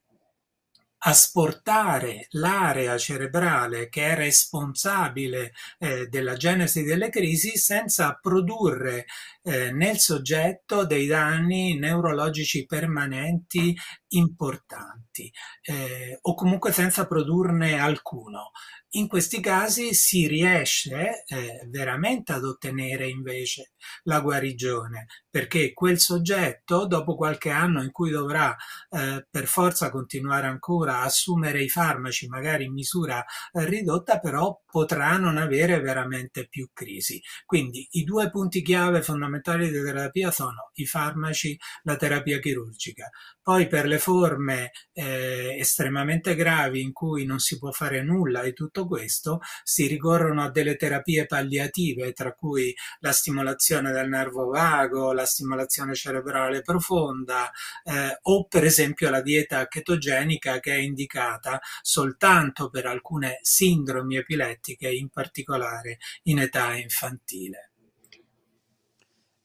asportare 1.03 2.27
l'area 2.31 2.99
cerebrale 2.99 3.89
che 3.89 4.09
è 4.09 4.15
responsabile 4.15 5.53
eh, 5.79 6.07
della 6.09 6.35
genesi 6.35 6.83
delle 6.83 7.09
crisi 7.09 7.57
senza 7.57 8.19
produrre 8.21 9.07
eh, 9.43 9.73
nel 9.73 9.99
soggetto 9.99 10.85
dei 10.85 11.07
danni 11.07 11.79
neurologici 11.79 12.67
permanenti 12.67 13.75
importanti 14.09 15.33
eh, 15.63 16.19
o 16.21 16.35
comunque 16.35 16.73
senza 16.73 17.07
produrne 17.07 17.79
alcuno. 17.79 18.51
In 18.95 19.07
questi 19.07 19.41
casi 19.41 19.95
si 19.95 20.27
riesce 20.27 21.23
eh, 21.25 21.65
veramente 21.69 22.33
ad 22.33 22.43
ottenere 22.43 23.09
invece 23.09 23.75
la 24.03 24.21
guarigione, 24.21 25.07
perché 25.31 25.73
quel 25.73 26.01
soggetto, 26.01 26.87
dopo 26.89 27.15
qualche 27.15 27.51
anno 27.51 27.85
in 27.85 27.93
cui 27.93 28.11
dovrà 28.11 28.53
eh, 28.91 29.25
per 29.31 29.47
forza 29.47 29.91
continuare 29.91 30.49
ancora 30.49 30.99
a 30.99 31.05
assumere 31.05 31.63
i 31.63 31.69
farmaci, 31.69 32.27
magari 32.27 32.65
in 32.65 32.73
misura 32.73 33.25
eh, 33.53 33.65
ridotta, 33.65 34.19
però 34.19 34.61
potrà 34.71 35.17
non 35.19 35.37
avere 35.37 35.81
veramente 35.81 36.47
più 36.49 36.71
crisi. 36.73 37.21
Quindi 37.45 37.87
i 37.93 38.05
due 38.05 38.31
punti 38.31 38.63
chiave 38.63 39.03
fondamentali 39.03 39.71
della 39.71 39.93
terapia 39.93 40.31
sono 40.31 40.71
i 40.75 40.87
farmaci, 40.87 41.59
la 41.83 41.97
terapia 41.97 42.39
chirurgica. 42.39 43.11
Poi 43.43 43.67
per 43.67 43.87
le 43.87 43.99
forme 43.99 44.71
eh, 44.93 45.57
estremamente 45.59 46.35
gravi 46.35 46.83
in 46.83 46.93
cui 46.93 47.25
non 47.25 47.39
si 47.39 47.59
può 47.59 47.71
fare 47.73 48.03
nulla 48.03 48.43
di 48.43 48.53
tutto 48.53 48.87
questo, 48.87 49.41
si 49.65 49.87
ricorrono 49.87 50.43
a 50.43 50.51
delle 50.51 50.77
terapie 50.77 51.27
palliative, 51.27 52.13
tra 52.13 52.33
cui 52.33 52.75
la 53.01 53.13
stimolazione 53.13 53.93
del 53.93 54.09
nervo 54.09 54.47
vago, 54.47 55.13
la 55.13 55.25
stimolazione 55.25 55.95
cerebrale 55.95 56.63
profonda 56.63 57.51
eh, 57.85 58.19
o 58.23 58.47
per 58.47 58.65
esempio 58.65 59.11
la 59.11 59.21
dieta 59.23 59.67
chetogenica 59.67 60.61
che 60.61 60.75
è 60.75 60.79
indicata 60.79 61.61
soltanto 61.83 62.71
per 62.71 62.87
alcune 62.87 63.39
sindromi 63.43 64.17
epilettiche, 64.17 64.60
in 64.91 65.09
particolare 65.09 65.99
in 66.25 66.39
età 66.39 66.77
infantile. 66.77 67.73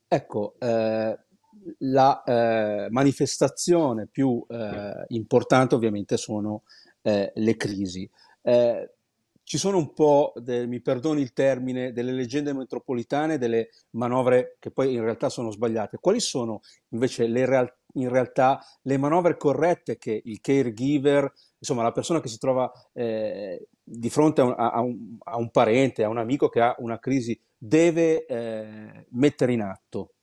Ecco, 0.07 0.55
eh, 0.59 1.19
la 1.79 2.23
eh, 2.23 2.87
manifestazione 2.89 4.07
più 4.07 4.45
eh, 4.47 5.05
importante 5.09 5.75
ovviamente 5.75 6.17
sono 6.17 6.63
eh, 7.01 7.31
le 7.33 7.55
crisi. 7.55 8.09
Eh, 8.41 8.89
ci 9.45 9.59
sono 9.59 9.77
un 9.77 9.93
po', 9.93 10.33
de, 10.37 10.65
mi 10.65 10.81
perdoni 10.81 11.21
il 11.21 11.31
termine, 11.31 11.91
delle 11.91 12.11
leggende 12.11 12.51
metropolitane, 12.51 13.37
delle 13.37 13.69
manovre 13.91 14.57
che 14.59 14.71
poi 14.71 14.93
in 14.93 15.01
realtà 15.01 15.29
sono 15.29 15.51
sbagliate. 15.51 15.99
Quali 15.99 16.19
sono 16.19 16.61
invece 16.89 17.27
le 17.27 17.45
real, 17.45 17.71
in 17.93 18.09
realtà 18.09 18.59
le 18.81 18.97
manovre 18.97 19.37
corrette 19.37 19.97
che 19.97 20.19
il 20.23 20.41
caregiver, 20.41 21.31
insomma 21.59 21.83
la 21.83 21.91
persona 21.91 22.21
che 22.21 22.27
si 22.27 22.39
trova 22.39 22.71
eh, 22.91 23.67
di 23.87 24.09
fronte 24.09 24.41
a 24.41 24.45
un, 24.45 24.55
a, 24.57 24.81
un, 24.81 25.17
a 25.23 25.37
un, 25.37 25.51
parente, 25.51 26.03
a 26.03 26.09
un 26.09 26.17
amico 26.17 26.49
che 26.49 26.61
ha 26.61 26.75
una 26.79 26.99
crisi, 26.99 27.39
deve 27.57 28.25
eh, 28.25 29.05
mettere 29.11 29.53
in 29.53 29.61
atto? 29.61 30.13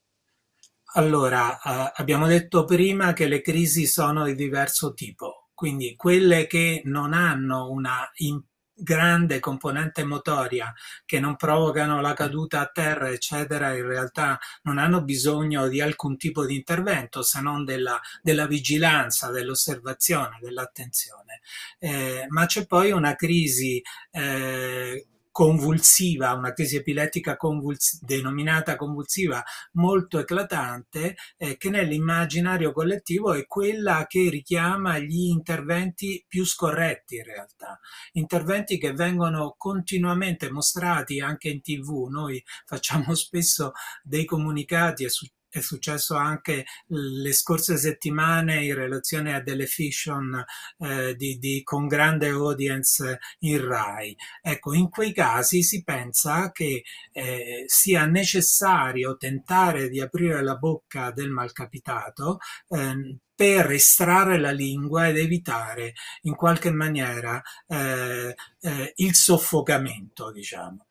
Allora, 0.94 1.58
eh, 1.60 1.92
abbiamo 1.96 2.26
detto 2.26 2.64
prima 2.64 3.12
che 3.14 3.26
le 3.26 3.40
crisi 3.40 3.86
sono 3.86 4.24
di 4.24 4.34
diverso 4.34 4.92
tipo, 4.94 5.48
quindi 5.54 5.96
quelle 5.96 6.46
che 6.46 6.82
non 6.84 7.12
hanno 7.14 7.70
una 7.70 8.10
in- 8.16 8.42
grande 8.82 9.40
componente 9.40 10.04
motoria, 10.04 10.72
che 11.04 11.20
non 11.20 11.36
provocano 11.36 12.00
la 12.00 12.14
caduta 12.14 12.60
a 12.60 12.66
terra, 12.66 13.10
eccetera, 13.10 13.74
in 13.74 13.86
realtà 13.86 14.38
non 14.62 14.78
hanno 14.78 15.02
bisogno 15.02 15.68
di 15.68 15.80
alcun 15.80 16.16
tipo 16.16 16.44
di 16.44 16.56
intervento 16.56 17.22
se 17.22 17.40
non 17.40 17.64
della, 17.64 18.00
della 18.20 18.46
vigilanza, 18.46 19.30
dell'osservazione, 19.30 20.38
dell'attenzione. 20.40 21.40
Eh, 21.78 22.26
ma 22.28 22.46
c'è 22.46 22.66
poi 22.66 22.90
una 22.92 23.14
crisi 23.14 23.82
eh, 24.10 25.06
convulsiva, 25.32 26.34
una 26.34 26.52
crisi 26.52 26.76
epilettica 26.76 27.36
convuls- 27.36 27.98
denominata 28.04 28.76
convulsiva 28.76 29.42
molto 29.72 30.18
eclatante, 30.18 31.16
eh, 31.38 31.56
che 31.56 31.70
nell'immaginario 31.70 32.72
collettivo 32.72 33.32
è 33.32 33.46
quella 33.46 34.06
che 34.06 34.28
richiama 34.28 34.98
gli 34.98 35.28
interventi 35.28 36.24
più 36.28 36.44
scorretti 36.44 37.16
in 37.16 37.24
realtà, 37.24 37.80
interventi 38.12 38.78
che 38.78 38.92
vengono 38.92 39.54
continuamente 39.56 40.50
mostrati 40.50 41.20
anche 41.20 41.48
in 41.48 41.62
tv. 41.62 42.08
Noi 42.10 42.42
facciamo 42.66 43.14
spesso 43.16 43.72
dei 44.02 44.26
comunicati 44.26 45.04
e 45.04 45.08
su- 45.08 45.26
è 45.52 45.60
successo 45.60 46.16
anche 46.16 46.64
le 46.86 47.32
scorse 47.32 47.76
settimane 47.76 48.64
in 48.64 48.74
relazione 48.74 49.34
a 49.34 49.42
delle 49.42 49.66
fiction 49.66 50.42
eh, 50.78 51.14
di, 51.14 51.38
di, 51.38 51.62
con 51.62 51.86
grande 51.86 52.28
audience 52.28 53.18
in 53.40 53.62
RAI. 53.62 54.16
Ecco, 54.40 54.72
in 54.72 54.88
quei 54.88 55.12
casi 55.12 55.62
si 55.62 55.84
pensa 55.84 56.50
che 56.52 56.84
eh, 57.12 57.64
sia 57.66 58.06
necessario 58.06 59.18
tentare 59.18 59.90
di 59.90 60.00
aprire 60.00 60.42
la 60.42 60.56
bocca 60.56 61.10
del 61.10 61.28
malcapitato 61.28 62.38
eh, 62.68 63.18
per 63.34 63.70
estrarre 63.72 64.38
la 64.38 64.52
lingua 64.52 65.08
ed 65.08 65.18
evitare 65.18 65.92
in 66.22 66.34
qualche 66.34 66.70
maniera 66.70 67.42
eh, 67.66 68.34
eh, 68.60 68.92
il 68.96 69.14
soffocamento, 69.14 70.30
diciamo. 70.32 70.86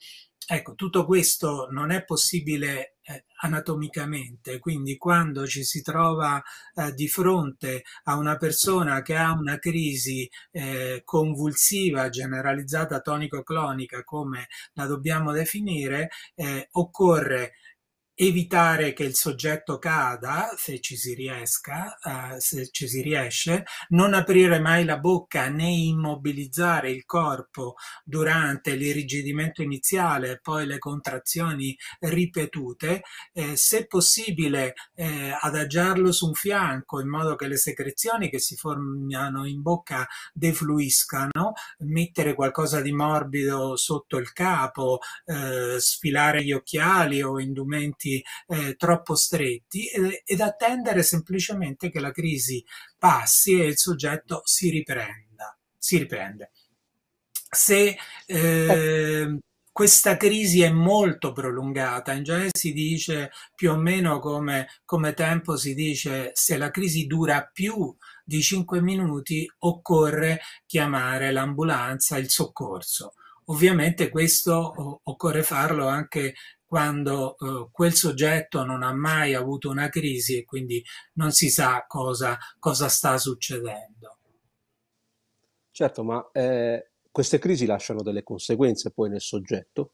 Ecco, 0.53 0.75
tutto 0.75 1.05
questo 1.05 1.70
non 1.72 1.91
è 1.91 2.03
possibile 2.03 2.98
eh, 3.03 3.24
anatomicamente, 3.43 4.60
quindi 4.60 4.98
quando 4.98 5.48
ci 5.48 5.63
si 5.63 5.81
trova 5.81 6.43
eh, 6.75 6.93
di 6.93 7.08
fronte 7.08 7.84
a 8.03 8.17
una 8.17 8.36
persona 8.36 9.01
che 9.01 9.15
ha 9.15 9.31
una 9.31 9.58
crisi 9.60 10.29
eh, 10.51 11.03
convulsiva 11.05 12.10
generalizzata 12.10 13.00
tonico-clonica, 13.00 14.03
come 14.03 14.48
la 14.74 14.88
dobbiamo 14.88 15.31
definire, 15.31 16.10
eh, 16.36 16.67
occorre 16.72 17.53
evitare 18.15 18.94
che 18.94 19.03
il 19.03 19.15
soggetto 19.15 19.80
cada, 19.80 20.53
se 20.56 20.80
ci 20.80 20.96
si 20.96 21.13
riesca, 21.13 21.98
uh, 22.03 22.39
se 22.39 22.70
ci 22.70 22.88
si 22.88 23.01
riesce, 23.01 23.63
non 23.89 24.13
aprire 24.13 24.60
mai 24.60 24.86
la 24.86 25.00
bocca 25.00 25.50
né 25.50 25.70
immobilizzare 25.70 26.91
il 26.91 27.06
corpo 27.06 27.75
durante 28.03 28.75
l'irrigidimento 28.75 29.62
iniziale 29.62 30.32
e 30.32 30.39
poi 30.39 30.65
le 30.65 30.77
contrazioni 30.77 31.75
ripetute, 32.00 33.01
eh, 33.34 33.56
se 33.56 33.88
possibile 33.88 34.74
eh, 34.96 35.36
adagiarlo 35.39 36.12
su 36.12 36.27
un 36.27 36.34
fianco 36.34 37.00
in 37.00 37.10
modo 37.10 37.36
che 37.36 37.48
le 37.48 37.58
secrezioni 37.58 38.30
che 38.30 38.39
si 38.39 38.56
formano 38.56 39.46
in 39.46 39.62
bocca 39.62 40.08
defluiscano, 40.34 41.53
mettere 41.80 42.36
qualcosa 42.36 42.82
di 42.82 42.91
morbido 42.91 43.75
sotto 43.75 44.18
il 44.18 44.32
capo, 44.34 45.00
eh, 45.25 45.80
sfilare 45.80 46.44
gli 46.44 46.51
occhiali 46.51 47.22
o 47.22 47.39
indumenti 47.39 48.00
eh, 48.48 48.75
troppo 48.75 49.15
stretti 49.15 49.88
ed, 49.88 50.22
ed 50.25 50.41
attendere 50.41 51.03
semplicemente 51.03 51.89
che 51.89 52.00
la 52.00 52.12
crisi 52.12 52.63
passi 52.98 53.60
e 53.60 53.65
il 53.65 53.77
soggetto 53.77 54.41
si 54.46 54.70
riprenda. 54.70 55.58
Si 55.77 55.98
riprende. 55.98 56.51
Se 57.50 57.98
eh, 58.25 59.38
questa 59.74 60.17
crisi 60.17 60.62
è 60.62 60.70
molto 60.70 61.31
prolungata, 61.31 62.12
in 62.12 62.24
genere 62.24 62.50
si 62.51 62.74
dice 62.74 63.31
più 63.55 63.72
o 63.72 63.77
meno 63.77 64.20
come, 64.20 64.67
come 64.84 65.13
tempo 65.13 65.55
si 65.55 65.74
dice 65.74 66.31
se 66.34 66.58
la 66.58 66.70
crisi 66.70 67.08
dura 67.08 67.50
più 67.51 67.96
di 68.24 68.41
5 68.41 68.81
minuti 68.81 69.50
occorre 69.60 70.41
chiamare 70.65 71.31
l'ambulanza, 71.31 72.17
il 72.17 72.29
soccorso. 72.29 73.13
Ovviamente 73.46 74.10
questo 74.10 75.00
occorre 75.03 75.43
farlo 75.43 75.88
anche 75.88 76.36
quando 76.72 77.36
eh, 77.38 77.68
quel 77.70 77.94
soggetto 77.94 78.63
non 78.63 78.82
ha 78.82 78.94
mai 78.94 79.34
avuto 79.34 79.70
una 79.70 79.90
crisi 79.90 80.38
e 80.38 80.46
quindi 80.46 80.82
non 81.16 81.32
si 81.32 81.50
sa 81.50 81.84
cosa, 81.86 82.38
cosa 82.60 82.88
sta 82.88 83.18
succedendo. 83.18 84.20
Certo, 85.70 86.04
ma 86.06 86.30
eh, 86.32 86.92
queste 87.12 87.40
crisi 87.40 87.66
lasciano 87.66 88.01
delle 88.01 88.24
conseguenze 88.24 88.92
poi 88.92 89.10
nel 89.10 89.20
soggetto? 89.20 89.92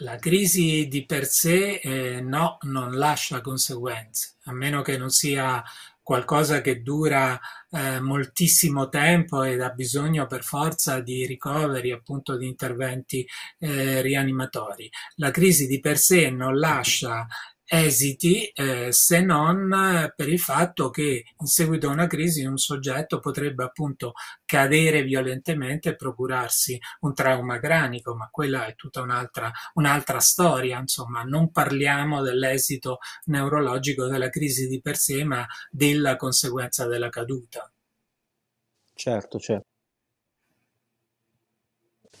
La 0.00 0.16
crisi 0.16 0.86
di 0.86 1.06
per 1.06 1.24
sé 1.24 1.76
eh, 1.76 2.20
no, 2.20 2.58
non 2.64 2.98
lascia 2.98 3.40
conseguenze, 3.40 4.34
a 4.42 4.52
meno 4.52 4.82
che 4.82 4.98
non 4.98 5.08
sia 5.08 5.64
qualcosa 6.04 6.60
che 6.60 6.82
dura 6.82 7.40
eh, 7.70 7.98
moltissimo 7.98 8.88
tempo 8.88 9.42
ed 9.42 9.60
ha 9.62 9.70
bisogno 9.70 10.26
per 10.26 10.44
forza 10.44 11.00
di 11.00 11.26
ricoveri, 11.26 11.90
appunto 11.90 12.36
di 12.36 12.46
interventi 12.46 13.26
eh, 13.58 14.02
rianimatori. 14.02 14.88
La 15.16 15.30
crisi 15.32 15.66
di 15.66 15.80
per 15.80 15.96
sé 15.98 16.30
non 16.30 16.58
lascia 16.58 17.26
esiti 17.66 18.46
eh, 18.48 18.92
se 18.92 19.20
non 19.20 19.72
eh, 19.72 20.12
per 20.14 20.28
il 20.28 20.38
fatto 20.38 20.90
che 20.90 21.24
in 21.38 21.46
seguito 21.46 21.88
a 21.88 21.92
una 21.92 22.06
crisi 22.06 22.44
un 22.44 22.58
soggetto 22.58 23.18
potrebbe 23.20 23.64
appunto 23.64 24.12
cadere 24.44 25.02
violentemente 25.02 25.90
e 25.90 25.96
procurarsi 25.96 26.78
un 27.00 27.14
trauma 27.14 27.58
cranico, 27.58 28.14
ma 28.14 28.28
quella 28.30 28.66
è 28.66 28.74
tutta 28.74 29.00
un'altra, 29.00 29.50
un'altra 29.74 30.20
storia, 30.20 30.78
insomma 30.78 31.22
non 31.22 31.50
parliamo 31.50 32.22
dell'esito 32.22 32.98
neurologico 33.24 34.06
della 34.06 34.28
crisi 34.28 34.68
di 34.68 34.80
per 34.80 34.96
sé, 34.96 35.24
ma 35.24 35.46
della 35.70 36.16
conseguenza 36.16 36.86
della 36.86 37.08
caduta. 37.08 37.70
Certo, 38.94 39.38
certo. 39.38 39.66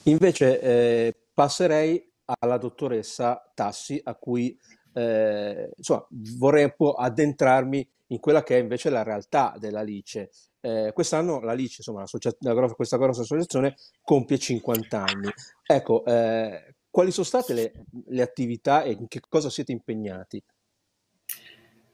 Invece 0.04 0.60
eh, 0.60 1.16
passerei 1.32 2.12
alla 2.24 2.58
dottoressa 2.58 3.52
Tassi 3.54 4.00
a 4.04 4.14
cui 4.14 4.58
eh, 4.94 5.70
insomma, 5.76 6.06
vorrei 6.38 6.64
un 6.64 6.74
po' 6.76 6.94
addentrarmi 6.94 7.88
in 8.08 8.20
quella 8.20 8.42
che 8.42 8.56
è 8.56 8.60
invece 8.60 8.90
la 8.90 9.02
realtà 9.02 9.54
dell'Alice. 9.58 10.30
Eh, 10.60 10.92
quest'anno 10.94 11.40
l'Alice, 11.40 11.76
insomma, 11.78 12.04
la, 12.40 12.68
questa 12.74 12.96
grossa 12.96 13.22
associazione, 13.22 13.76
compie 14.02 14.38
50 14.38 15.04
anni. 15.04 15.28
Ecco, 15.66 16.04
eh, 16.04 16.74
quali 16.90 17.10
sono 17.10 17.26
state 17.26 17.52
le, 17.54 17.72
le, 18.06 18.22
attività 18.22 18.82
e 18.82 18.92
in 18.92 19.08
che 19.08 19.20
cosa 19.28 19.50
siete 19.50 19.72
impegnati? 19.72 20.42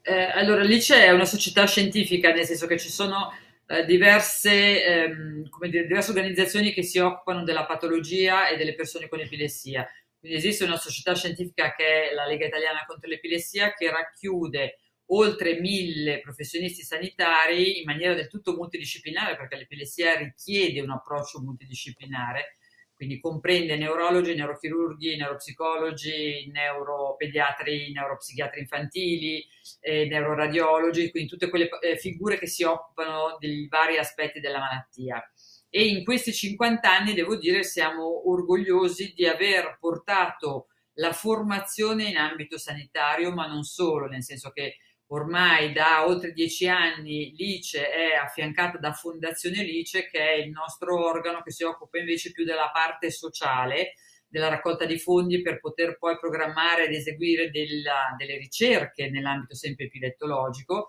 Eh, 0.03 0.25
allora, 0.35 0.63
l'Alice 0.63 1.05
è 1.05 1.11
una 1.11 1.25
società 1.25 1.67
scientifica, 1.67 2.33
nel 2.33 2.45
senso 2.45 2.67
che 2.67 2.79
ci 2.79 2.91
sono 2.91 3.31
eh, 3.67 3.85
diverse, 3.85 4.85
ehm, 4.85 5.49
dire, 5.69 5.87
diverse 5.87 6.11
organizzazioni 6.11 6.73
che 6.73 6.83
si 6.83 6.99
occupano 6.99 7.45
della 7.45 7.67
patologia 7.67 8.49
e 8.49 8.57
delle 8.57 8.75
persone 8.75 9.09
con 9.09 9.21
epilessia. 9.21 9.89
Quindi 10.21 10.37
esiste 10.37 10.65
una 10.65 10.77
società 10.77 11.15
scientifica 11.15 11.75
che 11.75 12.11
è 12.11 12.15
la 12.15 12.27
Lega 12.27 12.47
Italiana 12.47 12.85
contro 12.87 13.09
l'Epilessia 13.09 13.73
che 13.73 13.91
racchiude 13.91 14.77
oltre 15.13 15.59
mille 15.61 16.21
professionisti 16.21 16.83
sanitari 16.83 17.79
in 17.79 17.85
maniera 17.85 18.15
del 18.15 18.29
tutto 18.29 18.55
multidisciplinare 18.55 19.37
perché 19.37 19.57
l'epilessia 19.57 20.17
richiede 20.17 20.81
un 20.81 20.91
approccio 20.91 21.41
multidisciplinare, 21.41 22.59
quindi 22.95 23.19
comprende 23.19 23.77
neurologi, 23.77 24.35
neurochirurghi, 24.35 25.17
neuropsicologi, 25.17 26.49
neuropediatri, 26.53 27.93
neuropsichiatri 27.93 28.61
infantili, 28.61 29.45
eh, 29.81 30.07
neuroradiologi, 30.07 31.11
quindi 31.11 31.29
tutte 31.29 31.49
quelle 31.49 31.69
eh, 31.81 31.97
figure 31.97 32.39
che 32.39 32.47
si 32.47 32.63
occupano 32.63 33.37
dei 33.41 33.67
vari 33.69 33.97
aspetti 33.97 34.39
della 34.39 34.59
malattia 34.59 35.25
e 35.71 35.87
in 35.87 36.05
questi 36.05 36.33
50 36.33 36.91
anni 36.93 37.15
devo 37.15 37.37
dire 37.37 37.63
siamo 37.63 38.29
orgogliosi 38.29 39.13
di 39.15 39.25
aver 39.25 39.79
portato 39.79 40.67
la 40.95 41.13
formazione 41.13 42.09
in 42.09 42.17
ambito 42.17 42.59
sanitario, 42.59 43.33
ma 43.33 43.47
non 43.47 43.63
solo, 43.63 44.07
nel 44.07 44.25
senso 44.25 44.51
che 44.51 44.79
ormai 45.07 45.73
da 45.73 46.07
oltre 46.07 46.33
dieci 46.33 46.69
anni 46.69 47.33
l'ICE 47.37 47.89
è 47.89 48.15
affiancata 48.15 48.79
da 48.79 48.93
Fondazione 48.93 49.63
Lice, 49.63 50.09
che 50.09 50.19
è 50.19 50.33
il 50.35 50.51
nostro 50.51 51.05
organo 51.05 51.43
che 51.43 51.53
si 51.53 51.63
occupa 51.63 51.99
invece 51.99 52.33
più 52.33 52.45
della 52.45 52.71
parte 52.73 53.11
sociale, 53.11 53.95
della 54.29 54.49
raccolta 54.49 54.85
di 54.85 54.99
fondi 54.99 55.41
per 55.41 55.59
poter 55.59 55.99
poi 55.99 56.19
programmare 56.19 56.87
ed 56.87 56.95
eseguire 56.95 57.51
della, 57.51 58.15
delle 58.17 58.37
ricerche 58.37 59.11
nell'ambito 59.11 59.55
sempre 59.55 59.87
epilettologico 59.87 60.89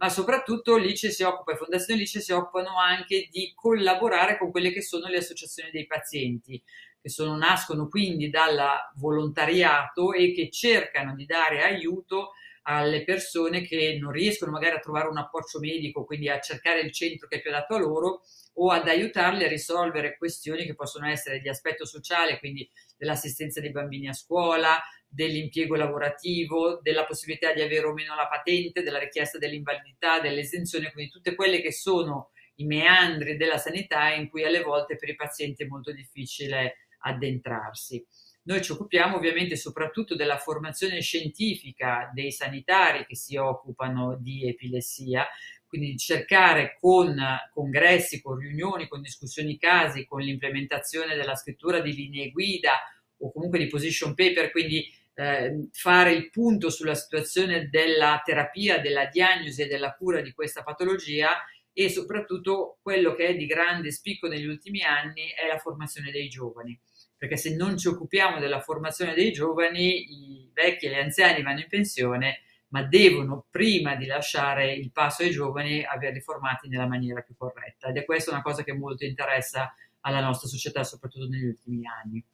ma 0.00 0.08
soprattutto 0.08 0.78
l'ICE 0.78 1.10
si 1.10 1.22
occupa, 1.22 1.52
e 1.52 1.56
Fondazione 1.56 2.00
l'ICE 2.00 2.20
si 2.20 2.32
occupano 2.32 2.78
anche 2.78 3.28
di 3.30 3.52
collaborare 3.54 4.38
con 4.38 4.50
quelle 4.50 4.72
che 4.72 4.80
sono 4.80 5.08
le 5.08 5.18
associazioni 5.18 5.70
dei 5.70 5.86
pazienti, 5.86 6.60
che 7.02 7.10
sono, 7.10 7.36
nascono 7.36 7.86
quindi 7.86 8.30
dal 8.30 8.58
volontariato 8.94 10.14
e 10.14 10.32
che 10.32 10.48
cercano 10.50 11.14
di 11.14 11.26
dare 11.26 11.62
aiuto 11.62 12.30
alle 12.72 13.02
persone 13.02 13.62
che 13.62 13.98
non 14.00 14.12
riescono 14.12 14.52
magari 14.52 14.76
a 14.76 14.80
trovare 14.80 15.08
un 15.08 15.18
approccio 15.18 15.58
medico, 15.58 16.04
quindi 16.04 16.28
a 16.28 16.38
cercare 16.38 16.80
il 16.80 16.92
centro 16.92 17.26
che 17.26 17.36
è 17.36 17.40
più 17.40 17.50
adatto 17.50 17.74
a 17.74 17.78
loro 17.78 18.22
o 18.54 18.70
ad 18.70 18.86
aiutarli 18.86 19.42
a 19.42 19.48
risolvere 19.48 20.16
questioni 20.16 20.64
che 20.64 20.76
possono 20.76 21.08
essere 21.08 21.40
di 21.40 21.48
aspetto 21.48 21.84
sociale, 21.84 22.38
quindi 22.38 22.68
dell'assistenza 22.96 23.60
dei 23.60 23.72
bambini 23.72 24.08
a 24.08 24.12
scuola, 24.12 24.80
dell'impiego 25.08 25.74
lavorativo, 25.74 26.78
della 26.80 27.04
possibilità 27.06 27.52
di 27.52 27.60
avere 27.60 27.86
o 27.86 27.92
meno 27.92 28.14
la 28.14 28.28
patente, 28.28 28.82
della 28.82 29.00
richiesta 29.00 29.38
dell'invalidità, 29.38 30.20
dell'esenzione, 30.20 30.92
quindi 30.92 31.10
tutte 31.10 31.34
quelle 31.34 31.60
che 31.60 31.72
sono 31.72 32.30
i 32.56 32.66
meandri 32.66 33.36
della 33.36 33.58
sanità 33.58 34.10
in 34.10 34.28
cui 34.28 34.44
alle 34.44 34.62
volte 34.62 34.94
per 34.94 35.08
i 35.08 35.16
pazienti 35.16 35.64
è 35.64 35.66
molto 35.66 35.92
difficile 35.92 36.86
addentrarsi. 37.00 38.06
Noi 38.42 38.62
ci 38.62 38.72
occupiamo 38.72 39.16
ovviamente 39.16 39.56
soprattutto 39.56 40.16
della 40.16 40.38
formazione 40.38 41.00
scientifica 41.02 42.10
dei 42.14 42.32
sanitari 42.32 43.04
che 43.06 43.14
si 43.14 43.36
occupano 43.36 44.16
di 44.18 44.48
epilessia, 44.48 45.26
quindi 45.66 45.96
cercare 45.98 46.76
con 46.80 47.16
congressi, 47.52 48.22
con 48.22 48.38
riunioni, 48.38 48.88
con 48.88 49.02
discussioni 49.02 49.58
casi, 49.58 50.06
con 50.06 50.20
l'implementazione 50.20 51.14
della 51.14 51.36
scrittura 51.36 51.80
di 51.80 51.94
linee 51.94 52.30
guida 52.30 52.80
o 53.18 53.30
comunque 53.30 53.58
di 53.58 53.68
position 53.68 54.14
paper, 54.14 54.50
quindi 54.50 54.90
eh, 55.14 55.68
fare 55.72 56.12
il 56.12 56.30
punto 56.30 56.70
sulla 56.70 56.94
situazione 56.94 57.68
della 57.68 58.22
terapia, 58.24 58.80
della 58.80 59.06
diagnosi 59.06 59.62
e 59.62 59.66
della 59.66 59.94
cura 59.94 60.22
di 60.22 60.32
questa 60.32 60.62
patologia 60.62 61.28
e 61.72 61.88
soprattutto 61.88 62.78
quello 62.82 63.14
che 63.14 63.28
è 63.28 63.36
di 63.36 63.46
grande 63.46 63.92
spicco 63.92 64.28
negli 64.28 64.46
ultimi 64.46 64.82
anni 64.82 65.28
è 65.28 65.46
la 65.46 65.58
formazione 65.58 66.10
dei 66.10 66.28
giovani. 66.28 66.78
Perché 67.20 67.36
se 67.36 67.54
non 67.54 67.76
ci 67.76 67.88
occupiamo 67.88 68.38
della 68.38 68.62
formazione 68.62 69.12
dei 69.12 69.30
giovani, 69.30 70.10
i 70.10 70.50
vecchi 70.54 70.86
e 70.86 70.90
gli 70.90 70.94
anziani 70.94 71.42
vanno 71.42 71.60
in 71.60 71.68
pensione, 71.68 72.38
ma 72.68 72.82
devono 72.82 73.44
prima 73.50 73.94
di 73.94 74.06
lasciare 74.06 74.72
il 74.72 74.90
passo 74.90 75.22
ai 75.22 75.30
giovani 75.30 75.84
averli 75.84 76.20
formati 76.20 76.66
nella 76.66 76.86
maniera 76.86 77.20
più 77.20 77.36
corretta. 77.36 77.88
Ed 77.88 77.98
è 77.98 78.06
questa 78.06 78.30
una 78.30 78.40
cosa 78.40 78.62
che 78.62 78.72
molto 78.72 79.04
interessa 79.04 79.74
alla 80.00 80.22
nostra 80.22 80.48
società, 80.48 80.82
soprattutto 80.82 81.28
negli 81.28 81.44
ultimi 81.44 81.82
anni. 81.86 82.24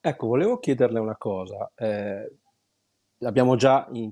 Ecco, 0.00 0.26
volevo 0.26 0.58
chiederle 0.58 0.98
una 0.98 1.18
cosa. 1.18 1.70
Eh, 1.76 2.32
l'abbiamo 3.18 3.56
già 3.56 3.86
in, 3.92 4.10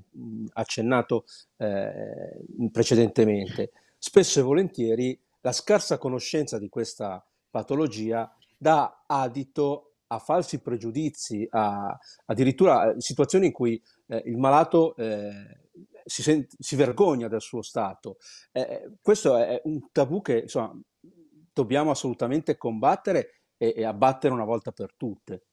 accennato 0.53 1.25
eh, 1.57 2.37
precedentemente. 2.71 3.71
Spesso 3.97 4.39
e 4.39 4.43
volentieri 4.43 5.19
la 5.41 5.51
scarsa 5.51 5.97
conoscenza 5.97 6.59
di 6.59 6.69
questa 6.69 7.25
patologia 7.49 8.31
dà 8.57 9.03
adito 9.07 9.95
a 10.07 10.19
falsi 10.19 10.61
pregiudizi, 10.61 11.47
a, 11.49 11.97
addirittura 12.25 12.81
a 12.81 12.95
situazioni 12.99 13.47
in 13.47 13.51
cui 13.51 13.81
eh, 14.07 14.21
il 14.25 14.37
malato 14.37 14.95
eh, 14.97 15.67
si, 16.05 16.21
sent- 16.21 16.55
si, 16.59 16.75
vergogna 16.75 17.27
del 17.27 17.41
suo 17.41 17.61
stato. 17.61 18.17
Eh, 18.51 18.91
questo 19.01 19.37
è 19.37 19.61
un 19.65 19.91
tabù 19.91 20.21
che 20.21 20.39
insomma, 20.39 20.79
dobbiamo 21.51 21.91
assolutamente 21.91 22.57
combattere 22.57 23.41
e, 23.57 23.73
e 23.75 23.83
abbattere 23.83 24.33
una 24.33 24.43
volta 24.43 24.71
per 24.71 24.93
tutte. 24.95 25.43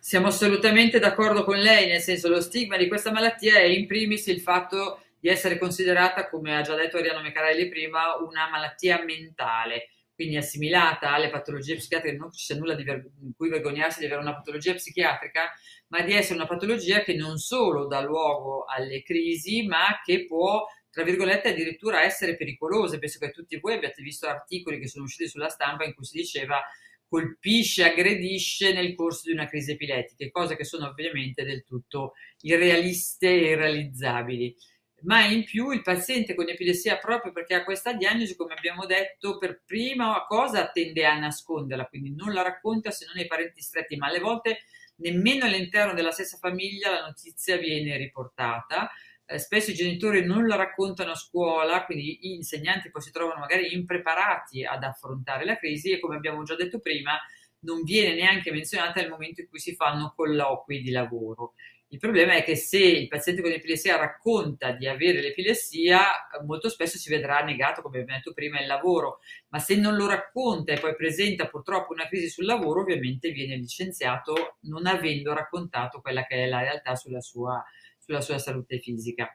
Siamo 0.00 0.28
assolutamente 0.28 0.98
d'accordo 0.98 1.44
con 1.44 1.58
lei, 1.58 1.88
nel 1.88 2.00
senso 2.00 2.28
lo 2.28 2.40
stigma 2.40 2.76
di 2.76 2.88
questa 2.88 3.12
malattia 3.12 3.58
è 3.58 3.64
in 3.64 3.86
primis 3.86 4.26
il 4.26 4.40
fatto 4.40 5.00
di 5.18 5.28
essere 5.28 5.58
considerata, 5.58 6.28
come 6.28 6.56
ha 6.56 6.62
già 6.62 6.74
detto 6.74 6.96
Ariano 6.96 7.22
Mecarelli 7.22 7.68
prima, 7.68 8.16
una 8.16 8.48
malattia 8.50 9.02
mentale, 9.04 9.88
quindi 10.14 10.36
assimilata 10.36 11.12
alle 11.12 11.30
patologie 11.30 11.76
psichiatriche, 11.76 12.16
non 12.16 12.32
sia 12.32 12.56
nulla 12.56 12.74
di 12.74 12.84
ver- 12.84 13.10
in 13.22 13.34
cui 13.36 13.48
vergognarsi 13.48 14.00
di 14.00 14.06
avere 14.06 14.20
una 14.20 14.34
patologia 14.34 14.74
psichiatrica, 14.74 15.52
ma 15.88 16.02
di 16.02 16.12
essere 16.12 16.36
una 16.36 16.46
patologia 16.46 17.02
che 17.02 17.14
non 17.14 17.38
solo 17.38 17.86
dà 17.86 18.00
luogo 18.00 18.64
alle 18.64 19.02
crisi, 19.02 19.66
ma 19.66 20.00
che 20.04 20.26
può 20.26 20.64
tra 20.94 21.02
virgolette, 21.02 21.48
addirittura 21.48 22.04
essere 22.04 22.36
pericolose. 22.36 23.00
Penso 23.00 23.18
che 23.18 23.32
tutti 23.32 23.58
voi 23.58 23.74
abbiate 23.74 24.00
visto 24.00 24.28
articoli 24.28 24.78
che 24.78 24.86
sono 24.86 25.02
usciti 25.04 25.28
sulla 25.28 25.48
stampa 25.48 25.84
in 25.84 25.92
cui 25.92 26.04
si 26.04 26.18
diceva 26.18 26.62
colpisce, 27.08 27.84
aggredisce 27.84 28.72
nel 28.72 28.94
corso 28.94 29.22
di 29.26 29.32
una 29.32 29.48
crisi 29.48 29.72
epilettica, 29.72 30.30
cose 30.30 30.56
che 30.56 30.64
sono 30.64 30.86
ovviamente 30.86 31.44
del 31.44 31.64
tutto 31.64 32.12
irrealiste 32.42 33.28
e 33.28 33.50
irrealizzabili. 33.50 34.54
Ma 35.04 35.24
in 35.26 35.44
più 35.44 35.70
il 35.70 35.82
paziente 35.82 36.34
con 36.34 36.48
epilessia, 36.48 36.98
proprio 36.98 37.32
perché 37.32 37.54
ha 37.54 37.64
questa 37.64 37.92
diagnosi, 37.92 38.36
come 38.36 38.54
abbiamo 38.54 38.86
detto, 38.86 39.38
per 39.38 39.62
prima 39.64 40.24
cosa 40.26 40.70
tende 40.70 41.04
a 41.04 41.18
nasconderla, 41.18 41.86
quindi 41.86 42.14
non 42.14 42.32
la 42.32 42.42
racconta 42.42 42.90
se 42.90 43.04
non 43.06 43.18
ai 43.18 43.26
parenti 43.26 43.60
stretti, 43.60 43.96
ma 43.96 44.08
alle 44.08 44.20
volte 44.20 44.60
nemmeno 44.96 45.44
all'interno 45.44 45.92
della 45.92 46.12
stessa 46.12 46.38
famiglia 46.38 46.90
la 46.90 47.06
notizia 47.06 47.56
viene 47.56 47.96
riportata 47.96 48.90
eh, 49.26 49.38
spesso 49.38 49.70
i 49.70 49.74
genitori 49.74 50.24
non 50.24 50.46
la 50.46 50.56
raccontano 50.56 51.12
a 51.12 51.16
scuola, 51.16 51.84
quindi 51.84 52.18
gli 52.20 52.32
insegnanti 52.32 52.90
poi 52.90 53.00
si 53.02 53.10
trovano 53.10 53.40
magari 53.40 53.72
impreparati 53.72 54.64
ad 54.64 54.82
affrontare 54.82 55.44
la 55.44 55.56
crisi 55.56 55.90
e 55.92 56.00
come 56.00 56.16
abbiamo 56.16 56.42
già 56.42 56.54
detto 56.54 56.78
prima 56.78 57.18
non 57.60 57.82
viene 57.82 58.14
neanche 58.14 58.52
menzionata 58.52 59.00
nel 59.00 59.08
momento 59.08 59.40
in 59.40 59.48
cui 59.48 59.58
si 59.58 59.74
fanno 59.74 60.12
colloqui 60.14 60.82
di 60.82 60.90
lavoro. 60.90 61.54
Il 61.94 62.00
problema 62.00 62.34
è 62.34 62.42
che 62.42 62.56
se 62.56 62.80
il 62.80 63.06
paziente 63.06 63.40
con 63.40 63.52
epilessia 63.52 63.96
racconta 63.96 64.72
di 64.72 64.88
avere 64.88 65.20
l'epilessia, 65.20 66.26
molto 66.44 66.68
spesso 66.68 66.98
si 66.98 67.08
vedrà 67.08 67.44
negato, 67.44 67.82
come 67.82 68.00
abbiamo 68.00 68.18
detto 68.18 68.32
prima, 68.32 68.60
il 68.60 68.66
lavoro, 68.66 69.20
ma 69.50 69.60
se 69.60 69.76
non 69.76 69.94
lo 69.94 70.08
racconta 70.08 70.72
e 70.72 70.80
poi 70.80 70.96
presenta 70.96 71.46
purtroppo 71.46 71.92
una 71.92 72.08
crisi 72.08 72.28
sul 72.28 72.46
lavoro, 72.46 72.80
ovviamente 72.80 73.30
viene 73.30 73.54
licenziato 73.54 74.56
non 74.62 74.86
avendo 74.86 75.32
raccontato 75.32 76.00
quella 76.00 76.26
che 76.26 76.42
è 76.42 76.48
la 76.48 76.62
realtà 76.62 76.96
sulla 76.96 77.20
sua 77.20 77.64
sulla 77.96 78.20
sua 78.20 78.38
salute 78.38 78.80
fisica. 78.80 79.32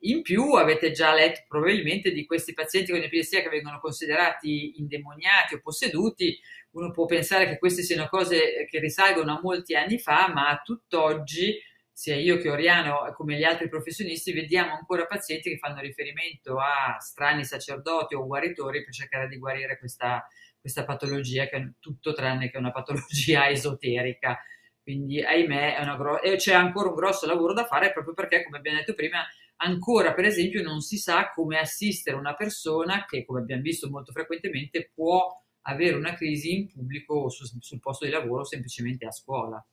In 0.00 0.22
più 0.22 0.54
avete 0.54 0.90
già 0.90 1.14
letto 1.14 1.44
probabilmente 1.46 2.10
di 2.10 2.26
questi 2.26 2.52
pazienti 2.52 2.90
con 2.90 3.00
epilessia 3.00 3.42
che 3.42 3.48
vengono 3.48 3.78
considerati 3.78 4.80
indemoniati 4.80 5.54
o 5.54 5.60
posseduti. 5.60 6.36
Uno 6.72 6.90
può 6.90 7.04
pensare 7.04 7.46
che 7.46 7.58
queste 7.58 7.82
siano 7.82 8.08
cose 8.08 8.66
che 8.68 8.80
risalgono 8.80 9.36
a 9.36 9.40
molti 9.40 9.76
anni 9.76 10.00
fa, 10.00 10.28
ma 10.34 10.48
a 10.48 10.60
tutt'oggi, 10.64 11.56
sia 11.92 12.16
io 12.16 12.38
che 12.38 12.48
Oriano, 12.48 13.12
come 13.14 13.36
gli 13.36 13.44
altri 13.44 13.68
professionisti, 13.68 14.32
vediamo 14.32 14.74
ancora 14.74 15.06
pazienti 15.06 15.50
che 15.50 15.58
fanno 15.58 15.80
riferimento 15.80 16.58
a 16.58 16.96
strani 16.98 17.44
sacerdoti 17.44 18.14
o 18.14 18.26
guaritori 18.26 18.82
per 18.82 18.92
cercare 18.92 19.28
di 19.28 19.38
guarire 19.38 19.78
questa, 19.78 20.26
questa 20.58 20.84
patologia, 20.84 21.46
che 21.46 21.56
è 21.56 21.70
tutto 21.78 22.14
tranne 22.14 22.50
che 22.50 22.58
una 22.58 22.72
patologia 22.72 23.48
esoterica. 23.50 24.38
Quindi, 24.82 25.22
ahimè, 25.22 25.78
gro- 25.96 26.20
c'è 26.36 26.54
ancora 26.54 26.88
un 26.88 26.94
grosso 26.94 27.26
lavoro 27.26 27.52
da 27.52 27.66
fare 27.66 27.92
proprio 27.92 28.14
perché, 28.14 28.42
come 28.42 28.56
abbiamo 28.56 28.78
detto 28.78 28.94
prima, 28.94 29.24
ancora, 29.56 30.12
per 30.14 30.24
esempio, 30.24 30.62
non 30.62 30.80
si 30.80 30.96
sa 30.96 31.30
come 31.32 31.58
assistere 31.58 32.16
una 32.16 32.34
persona 32.34 33.04
che, 33.04 33.24
come 33.24 33.40
abbiamo 33.40 33.62
visto 33.62 33.88
molto 33.88 34.12
frequentemente, 34.12 34.90
può 34.94 35.24
avere 35.62 35.94
una 35.94 36.14
crisi 36.14 36.54
in 36.54 36.68
pubblico 36.68 37.28
su, 37.28 37.44
sul 37.60 37.78
posto 37.78 38.04
di 38.04 38.10
lavoro 38.10 38.40
o 38.40 38.44
semplicemente 38.44 39.06
a 39.06 39.12
scuola. 39.12 39.64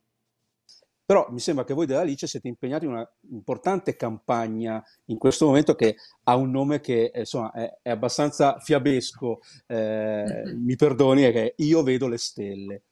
Però 1.10 1.26
mi 1.32 1.40
sembra 1.40 1.66
che 1.66 1.74
voi 1.74 1.88
della 1.88 2.04
Lice 2.04 2.28
siete 2.28 2.48
impegnati 2.48 2.86
in 2.86 2.92
una 2.92 3.12
importante 3.32 3.96
campagna 3.96 4.80
in 5.06 5.18
questo 5.18 5.48
momento 5.48 5.74
che 5.74 5.96
ha 6.26 6.36
un 6.36 6.52
nome 6.52 6.82
che 6.82 7.12
insomma, 7.16 7.52
è, 7.52 7.80
è 7.82 7.90
abbastanza 7.90 8.60
fiabesco, 8.60 9.40
eh, 9.66 10.44
mi 10.56 10.76
perdoni, 10.76 11.24
è 11.24 11.32
che 11.32 11.54
io 11.58 11.82
vedo 11.82 12.08
le 12.08 12.20
stelle. 12.20 12.84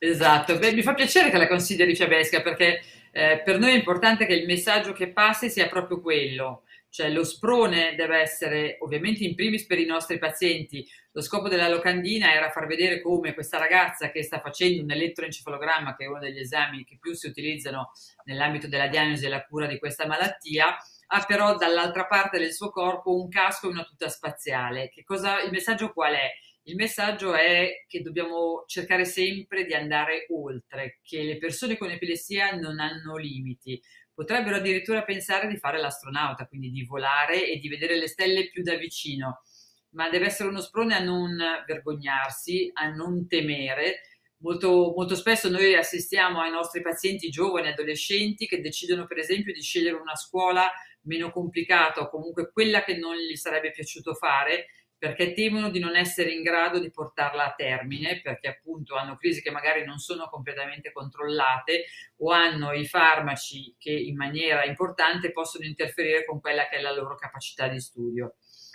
Esatto, 0.00 0.58
Beh, 0.58 0.74
mi 0.74 0.82
fa 0.82 0.92
piacere 0.92 1.30
che 1.30 1.38
la 1.38 1.48
consideri 1.48 1.96
fiabesca 1.96 2.42
perché 2.42 2.82
eh, 3.10 3.40
per 3.42 3.58
noi 3.58 3.70
è 3.70 3.76
importante 3.76 4.26
che 4.26 4.34
il 4.34 4.44
messaggio 4.44 4.92
che 4.92 5.08
passi 5.08 5.48
sia 5.48 5.66
proprio 5.66 6.02
quello, 6.02 6.64
cioè 6.90 7.10
lo 7.10 7.24
sprone 7.24 7.94
deve 7.94 8.18
essere 8.18 8.76
ovviamente 8.80 9.24
in 9.24 9.34
primis 9.34 9.66
per 9.66 9.78
i 9.78 9.84
nostri 9.84 10.18
pazienti. 10.18 10.86
Lo 11.12 11.20
scopo 11.20 11.48
della 11.48 11.68
locandina 11.68 12.32
era 12.32 12.50
far 12.50 12.66
vedere 12.66 13.00
come 13.00 13.34
questa 13.34 13.58
ragazza 13.58 14.10
che 14.10 14.22
sta 14.22 14.40
facendo 14.40 14.82
un 14.82 14.90
elettroencefalogramma, 14.90 15.96
che 15.96 16.04
è 16.04 16.08
uno 16.08 16.18
degli 16.18 16.38
esami 16.38 16.84
che 16.84 16.98
più 17.00 17.14
si 17.14 17.26
utilizzano 17.26 17.92
nell'ambito 18.24 18.68
della 18.68 18.88
diagnosi 18.88 19.26
e 19.26 19.28
la 19.28 19.44
cura 19.44 19.66
di 19.66 19.78
questa 19.78 20.06
malattia, 20.06 20.76
ha 21.10 21.24
però 21.26 21.56
dall'altra 21.56 22.06
parte 22.06 22.38
del 22.38 22.52
suo 22.52 22.70
corpo 22.70 23.14
un 23.14 23.28
casco 23.28 23.66
e 23.66 23.70
una 23.70 23.84
tuta 23.84 24.08
spaziale. 24.08 24.90
Cosa, 25.04 25.40
il 25.42 25.50
messaggio 25.50 25.92
qual 25.92 26.14
è? 26.14 26.30
Il 26.64 26.76
messaggio 26.76 27.34
è 27.34 27.84
che 27.86 28.02
dobbiamo 28.02 28.64
cercare 28.66 29.06
sempre 29.06 29.64
di 29.64 29.72
andare 29.72 30.26
oltre, 30.28 30.98
che 31.02 31.22
le 31.22 31.38
persone 31.38 31.78
con 31.78 31.90
epilessia 31.90 32.50
non 32.52 32.78
hanno 32.78 33.16
limiti. 33.16 33.80
Potrebbero 34.18 34.56
addirittura 34.56 35.04
pensare 35.04 35.46
di 35.46 35.58
fare 35.58 35.78
l'astronauta, 35.78 36.48
quindi 36.48 36.72
di 36.72 36.84
volare 36.84 37.46
e 37.46 37.58
di 37.58 37.68
vedere 37.68 37.96
le 37.96 38.08
stelle 38.08 38.48
più 38.48 38.64
da 38.64 38.74
vicino, 38.74 39.42
ma 39.90 40.08
deve 40.08 40.26
essere 40.26 40.48
uno 40.48 40.60
sprone 40.60 40.96
a 40.96 40.98
non 40.98 41.38
vergognarsi, 41.64 42.68
a 42.74 42.88
non 42.88 43.28
temere. 43.28 44.00
Molto, 44.38 44.92
molto 44.96 45.14
spesso 45.14 45.48
noi 45.48 45.76
assistiamo 45.76 46.40
ai 46.40 46.50
nostri 46.50 46.82
pazienti 46.82 47.28
giovani, 47.28 47.68
adolescenti, 47.68 48.48
che 48.48 48.60
decidono 48.60 49.06
per 49.06 49.18
esempio 49.18 49.52
di 49.52 49.62
scegliere 49.62 49.94
una 49.94 50.16
scuola 50.16 50.68
meno 51.02 51.30
complicata 51.30 52.00
o 52.00 52.10
comunque 52.10 52.50
quella 52.50 52.82
che 52.82 52.96
non 52.96 53.14
gli 53.14 53.36
sarebbe 53.36 53.70
piaciuto 53.70 54.14
fare 54.14 54.66
perché 54.98 55.32
temono 55.32 55.70
di 55.70 55.78
non 55.78 55.94
essere 55.94 56.32
in 56.32 56.42
grado 56.42 56.80
di 56.80 56.90
portarla 56.90 57.46
a 57.46 57.54
termine, 57.54 58.20
perché 58.20 58.48
appunto 58.48 58.96
hanno 58.96 59.16
crisi 59.16 59.40
che 59.40 59.52
magari 59.52 59.84
non 59.84 59.98
sono 59.98 60.28
completamente 60.28 60.90
controllate 60.90 61.84
o 62.16 62.32
hanno 62.32 62.72
i 62.72 62.84
farmaci 62.84 63.76
che 63.78 63.92
in 63.92 64.16
maniera 64.16 64.64
importante 64.64 65.30
possono 65.30 65.64
interferire 65.64 66.24
con 66.24 66.40
quella 66.40 66.68
che 66.68 66.76
è 66.76 66.80
la 66.80 66.92
loro 66.92 67.14
capacità 67.14 67.68
di 67.68 67.80
studio. 67.80 68.34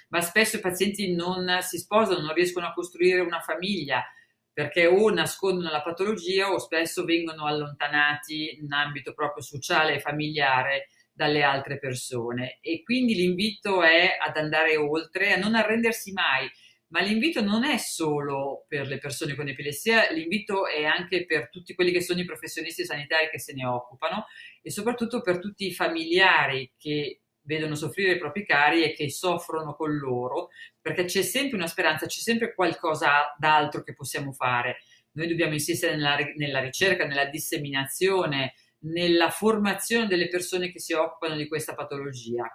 Ma 0.10 0.22
spesso 0.22 0.58
i 0.58 0.62
pazienti 0.62 1.14
non 1.14 1.58
si 1.62 1.78
sposano, 1.78 2.22
non 2.22 2.34
riescono 2.34 2.68
a 2.68 2.74
costruire 2.74 3.20
una 3.20 3.42
famiglia 3.42 4.06
perché 4.54 4.86
o 4.86 5.10
nascondono 5.10 5.72
la 5.72 5.82
patologia 5.82 6.52
o 6.52 6.60
spesso 6.60 7.04
vengono 7.04 7.48
allontanati 7.48 8.60
in 8.62 8.72
ambito 8.72 9.14
proprio 9.14 9.42
sociale 9.44 9.96
e 9.96 10.00
familiare 10.00 10.90
dalle 11.13 11.43
altre 11.43 11.78
persone. 11.78 12.58
E 12.62 12.84
quindi 12.84 13.13
l'invito 13.13 13.84
è 13.84 14.17
ad 14.19 14.36
andare 14.36 14.76
oltre, 14.76 15.34
a 15.34 15.38
non 15.38 15.56
arrendersi 15.56 16.12
mai, 16.12 16.49
ma 16.88 17.02
l'invito 17.02 17.41
non 17.41 17.63
è 17.63 17.78
solo 17.78 18.65
per 18.67 18.88
le 18.88 18.99
persone 18.99 19.36
con 19.36 19.47
epilessia, 19.47 20.12
l'invito 20.12 20.67
è 20.67 20.86
anche 20.86 21.26
per 21.26 21.49
tutti 21.49 21.73
quelli 21.73 21.91
che 21.91 22.02
sono 22.02 22.19
i 22.19 22.26
professionisti 22.26 22.86
sanitari 22.86 23.30
che 23.30 23.39
se 23.39 23.54
ne 23.54 23.65
occupano 23.65 24.26
e 24.62 24.69
soprattutto 24.69 25.21
per 25.21 25.39
tutti 25.39 25.65
i 25.65 25.73
familiari 25.73 26.71
che 26.78 27.21
vedono 27.45 27.76
soffrire 27.76 28.13
i 28.13 28.19
propri 28.19 28.45
cari 28.45 28.84
e 28.84 28.93
che 28.93 29.10
soffrono 29.10 29.76
con 29.76 29.95
loro, 29.97 30.49
perché 30.80 31.06
c'è 31.06 31.23
sempre 31.23 31.58
una 31.58 31.67
speranza, 31.67 32.06
c'è 32.06 32.19
sempre 32.19 32.54
qualcosa 32.54 33.34
d'altro 33.38 33.84
che 33.84 33.95
possiamo 33.95 34.32
fare. 34.32 34.78
Noi 35.13 35.28
dobbiamo 35.28 35.54
insistere 35.54 35.95
nella, 35.95 36.17
nella 36.36 36.60
ricerca, 36.60 37.06
nella 37.06 37.26
disseminazione, 37.26 38.54
nella 38.84 39.30
formazione 39.30 40.08
delle 40.08 40.28
persone 40.28 40.72
che 40.72 40.80
si 40.80 40.93
occupano 40.93 41.36
di 41.36 41.48
questa 41.48 41.74
patologia 41.74 42.46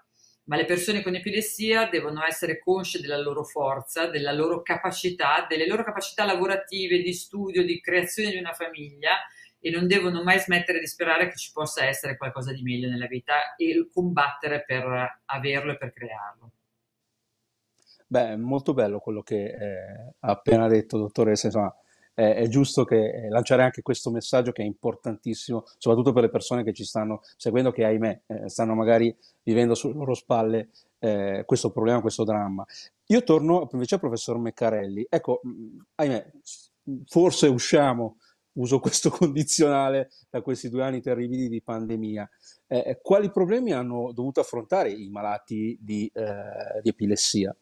ma 0.48 0.56
le 0.56 0.64
persone 0.64 1.02
con 1.02 1.14
epilessia 1.14 1.88
devono 1.88 2.24
essere 2.24 2.58
consce 2.58 3.00
della 3.00 3.18
loro 3.18 3.44
forza, 3.44 4.06
della 4.06 4.32
loro 4.32 4.62
capacità, 4.62 5.46
delle 5.46 5.66
loro 5.66 5.84
capacità 5.84 6.24
lavorative, 6.24 7.02
di 7.02 7.12
studio, 7.12 7.62
di 7.62 7.80
creazione 7.80 8.30
di 8.30 8.38
una 8.38 8.54
famiglia 8.54 9.18
e 9.60 9.70
non 9.70 9.86
devono 9.86 10.22
mai 10.22 10.38
smettere 10.38 10.80
di 10.80 10.86
sperare 10.86 11.28
che 11.28 11.36
ci 11.36 11.50
possa 11.52 11.84
essere 11.84 12.16
qualcosa 12.16 12.52
di 12.52 12.62
meglio 12.62 12.88
nella 12.88 13.06
vita 13.06 13.56
e 13.56 13.88
combattere 13.92 14.64
per 14.64 15.20
averlo 15.26 15.72
e 15.72 15.76
per 15.76 15.92
crearlo. 15.92 16.52
Beh, 18.06 18.36
molto 18.36 18.72
bello 18.72 19.00
quello 19.00 19.22
che 19.22 19.44
eh, 19.44 20.14
ha 20.18 20.30
appena 20.30 20.66
detto, 20.66 20.96
dottoressa. 20.96 21.48
Insomma, 21.48 21.74
eh, 22.18 22.34
è 22.34 22.48
giusto 22.48 22.84
che, 22.84 23.10
eh, 23.10 23.28
lanciare 23.28 23.62
anche 23.62 23.80
questo 23.80 24.10
messaggio 24.10 24.50
che 24.50 24.62
è 24.62 24.64
importantissimo, 24.64 25.62
soprattutto 25.78 26.12
per 26.12 26.24
le 26.24 26.30
persone 26.30 26.64
che 26.64 26.72
ci 26.72 26.84
stanno 26.84 27.20
seguendo, 27.36 27.70
che 27.70 27.84
ahimè 27.84 28.22
eh, 28.26 28.48
stanno 28.48 28.74
magari 28.74 29.16
vivendo 29.44 29.76
sulle 29.76 29.94
loro 29.94 30.14
spalle 30.14 30.70
eh, 30.98 31.44
questo 31.46 31.70
problema, 31.70 32.00
questo 32.00 32.24
dramma. 32.24 32.64
Io 33.06 33.22
torno 33.22 33.68
invece 33.70 33.94
al 33.94 34.00
professor 34.00 34.36
Meccarelli. 34.36 35.06
Ecco, 35.08 35.42
ahimè, 35.94 36.32
forse 37.06 37.46
usciamo, 37.46 38.16
uso 38.54 38.80
questo 38.80 39.10
condizionale, 39.10 40.10
da 40.28 40.42
questi 40.42 40.68
due 40.68 40.82
anni 40.82 41.00
terribili 41.00 41.48
di 41.48 41.62
pandemia. 41.62 42.28
Eh, 42.66 42.98
quali 43.00 43.30
problemi 43.30 43.72
hanno 43.72 44.10
dovuto 44.12 44.40
affrontare 44.40 44.90
i 44.90 45.08
malati 45.08 45.78
di, 45.80 46.10
eh, 46.12 46.80
di 46.82 46.88
epilessia? 46.88 47.56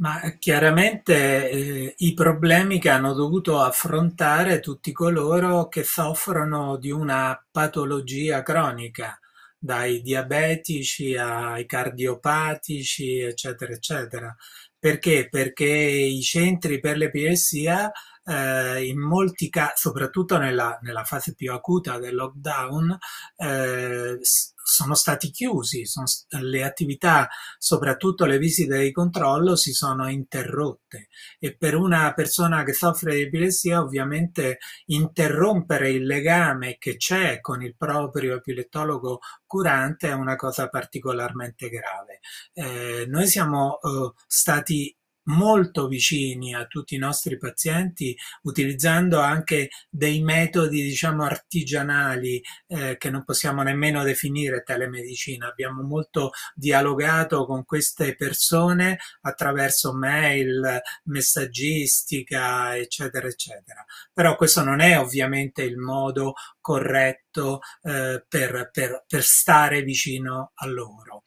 Ma 0.00 0.18
chiaramente 0.38 1.50
eh, 1.50 1.94
i 1.98 2.14
problemi 2.14 2.80
che 2.80 2.88
hanno 2.88 3.12
dovuto 3.12 3.60
affrontare 3.60 4.58
tutti 4.60 4.92
coloro 4.92 5.68
che 5.68 5.84
soffrono 5.84 6.78
di 6.78 6.90
una 6.90 7.38
patologia 7.50 8.42
cronica, 8.42 9.18
dai 9.58 10.00
diabetici 10.00 11.16
ai 11.16 11.66
cardiopatici, 11.66 13.18
eccetera, 13.18 13.74
eccetera. 13.74 14.34
Perché? 14.78 15.28
Perché 15.28 15.66
i 15.66 16.22
centri 16.22 16.80
per 16.80 16.96
l'epilessia 16.96 17.92
eh, 18.24 18.86
in 18.86 19.00
molti 19.00 19.48
casi, 19.48 19.72
soprattutto 19.76 20.38
nella, 20.38 20.78
nella, 20.82 21.04
fase 21.04 21.34
più 21.34 21.52
acuta 21.52 21.98
del 21.98 22.14
lockdown, 22.14 22.98
eh, 23.36 24.18
sono 24.70 24.94
stati 24.94 25.30
chiusi, 25.30 25.84
sono, 25.84 26.06
le 26.42 26.62
attività, 26.62 27.28
soprattutto 27.58 28.24
le 28.24 28.38
visite 28.38 28.78
di 28.78 28.92
controllo, 28.92 29.56
si 29.56 29.72
sono 29.72 30.08
interrotte 30.08 31.08
e 31.38 31.56
per 31.56 31.74
una 31.74 32.12
persona 32.14 32.62
che 32.62 32.72
soffre 32.72 33.14
di 33.14 33.22
epilessia 33.22 33.80
ovviamente 33.80 34.58
interrompere 34.86 35.90
il 35.90 36.06
legame 36.06 36.76
che 36.78 36.96
c'è 36.96 37.40
con 37.40 37.62
il 37.62 37.74
proprio 37.76 38.36
epilettologo 38.36 39.20
curante 39.46 40.08
è 40.08 40.12
una 40.12 40.36
cosa 40.36 40.68
particolarmente 40.68 41.68
grave. 41.68 42.20
Eh, 42.52 43.06
noi 43.08 43.26
siamo 43.26 43.80
eh, 43.80 44.12
stati 44.26 44.94
molto 45.24 45.86
vicini 45.86 46.54
a 46.54 46.66
tutti 46.66 46.94
i 46.94 46.98
nostri 46.98 47.36
pazienti 47.36 48.16
utilizzando 48.42 49.20
anche 49.20 49.68
dei 49.88 50.22
metodi 50.22 50.82
diciamo 50.82 51.24
artigianali 51.24 52.42
eh, 52.66 52.96
che 52.96 53.10
non 53.10 53.24
possiamo 53.24 53.62
nemmeno 53.62 54.02
definire 54.02 54.62
telemedicina 54.62 55.48
abbiamo 55.48 55.82
molto 55.82 56.30
dialogato 56.54 57.44
con 57.46 57.64
queste 57.64 58.14
persone 58.16 58.98
attraverso 59.22 59.92
mail 59.92 60.80
messaggistica 61.04 62.76
eccetera 62.76 63.26
eccetera. 63.26 63.84
Però 64.12 64.36
questo 64.36 64.62
non 64.62 64.80
è 64.80 64.98
ovviamente 64.98 65.62
il 65.62 65.76
modo 65.76 66.34
corretto 66.60 67.60
eh, 67.82 68.24
per, 68.28 68.70
per, 68.72 69.04
per 69.06 69.22
stare 69.22 69.82
vicino 69.82 70.52
a 70.54 70.66
loro 70.66 71.22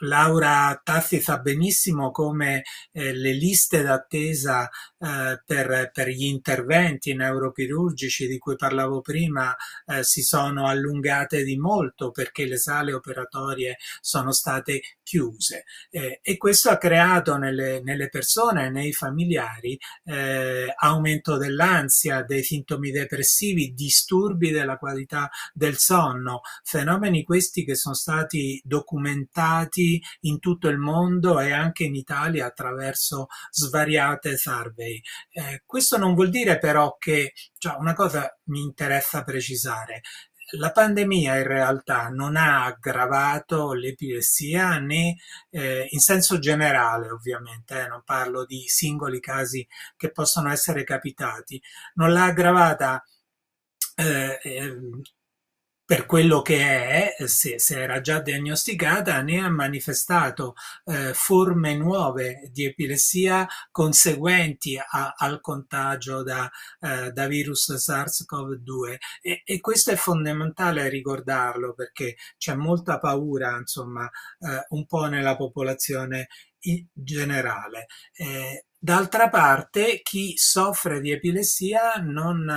Laura 0.00 0.80
Taffi 0.82 1.20
sa 1.20 1.38
benissimo 1.38 2.10
come 2.10 2.62
eh, 2.92 3.12
le 3.14 3.32
liste 3.32 3.82
d'attesa 3.82 4.68
eh, 4.98 5.42
per, 5.44 5.90
per, 5.92 6.08
gli 6.08 6.24
interventi 6.24 7.14
neurochirurgici 7.14 8.26
di 8.26 8.38
cui 8.38 8.56
parlavo 8.56 9.00
prima 9.00 9.54
eh, 9.86 10.02
si 10.02 10.22
sono 10.22 10.66
allungate 10.66 11.42
di 11.42 11.58
molto 11.58 12.10
perché 12.10 12.46
le 12.46 12.58
sale 12.58 12.92
operatorie 12.92 13.76
sono 14.00 14.32
state 14.32 14.80
chiuse. 15.02 15.64
Eh, 15.90 16.20
e 16.22 16.36
questo 16.36 16.70
ha 16.70 16.78
creato 16.78 17.36
nelle, 17.36 17.80
nelle 17.82 18.08
persone, 18.08 18.70
nei 18.70 18.92
familiari, 18.92 19.78
eh, 20.04 20.72
aumento 20.78 21.36
dell'ansia, 21.36 22.22
dei 22.22 22.42
sintomi 22.42 22.90
depressivi, 22.90 23.74
disturbi 23.74 24.50
della 24.50 24.76
qualità 24.76 25.28
del 25.52 25.76
sonno, 25.76 26.40
fenomeni 26.62 27.24
questi 27.24 27.64
che 27.64 27.74
sono 27.74 27.94
stati 27.94 28.60
documentati 28.64 29.89
in 30.20 30.38
tutto 30.38 30.68
il 30.68 30.76
mondo 30.76 31.40
e 31.40 31.52
anche 31.52 31.84
in 31.84 31.94
Italia 31.94 32.46
attraverso 32.46 33.28
svariate 33.50 34.36
survey. 34.36 35.00
Eh, 35.32 35.62
questo 35.64 35.96
non 35.96 36.14
vuol 36.14 36.28
dire 36.30 36.58
però 36.58 36.96
che, 36.98 37.32
cioè 37.56 37.76
una 37.78 37.94
cosa 37.94 38.28
mi 38.44 38.60
interessa 38.60 39.24
precisare, 39.24 40.02
la 40.58 40.72
pandemia 40.72 41.36
in 41.36 41.46
realtà 41.46 42.08
non 42.08 42.36
ha 42.36 42.64
aggravato 42.64 43.72
l'epilessia 43.72 44.78
né 44.78 45.16
eh, 45.50 45.86
in 45.90 46.00
senso 46.00 46.38
generale 46.38 47.10
ovviamente, 47.10 47.80
eh, 47.82 47.86
non 47.86 48.02
parlo 48.04 48.44
di 48.44 48.64
singoli 48.66 49.20
casi 49.20 49.66
che 49.96 50.10
possono 50.10 50.50
essere 50.50 50.84
capitati, 50.84 51.60
non 51.94 52.12
l'ha 52.12 52.24
aggravata 52.24 53.02
eh, 53.96 54.38
ehm, 54.42 55.00
per 55.90 56.06
quello 56.06 56.40
che 56.40 57.16
è, 57.16 57.26
se, 57.26 57.58
se, 57.58 57.82
era 57.82 58.00
già 58.00 58.20
diagnosticata, 58.20 59.22
ne 59.22 59.40
ha 59.40 59.50
manifestato 59.50 60.54
eh, 60.84 61.12
forme 61.14 61.74
nuove 61.74 62.48
di 62.52 62.64
epilessia 62.64 63.44
conseguenti 63.72 64.78
a, 64.78 65.14
al 65.16 65.40
contagio 65.40 66.22
da, 66.22 66.48
eh, 66.78 67.10
da 67.10 67.26
virus 67.26 67.74
SARS-CoV-2 67.74 68.98
e, 69.20 69.42
e, 69.44 69.58
questo 69.58 69.90
è 69.90 69.96
fondamentale 69.96 70.88
ricordarlo 70.88 71.74
perché 71.74 72.14
c'è 72.38 72.54
molta 72.54 73.00
paura, 73.00 73.56
insomma, 73.58 74.08
eh, 74.38 74.66
un 74.68 74.86
po' 74.86 75.06
nella 75.06 75.34
popolazione 75.34 76.28
generale. 76.92 77.86
Eh, 78.12 78.66
D'altra 78.82 79.28
parte, 79.28 80.00
chi 80.02 80.38
soffre 80.38 81.00
di 81.00 81.10
epilessia 81.10 81.96
non, 81.96 82.48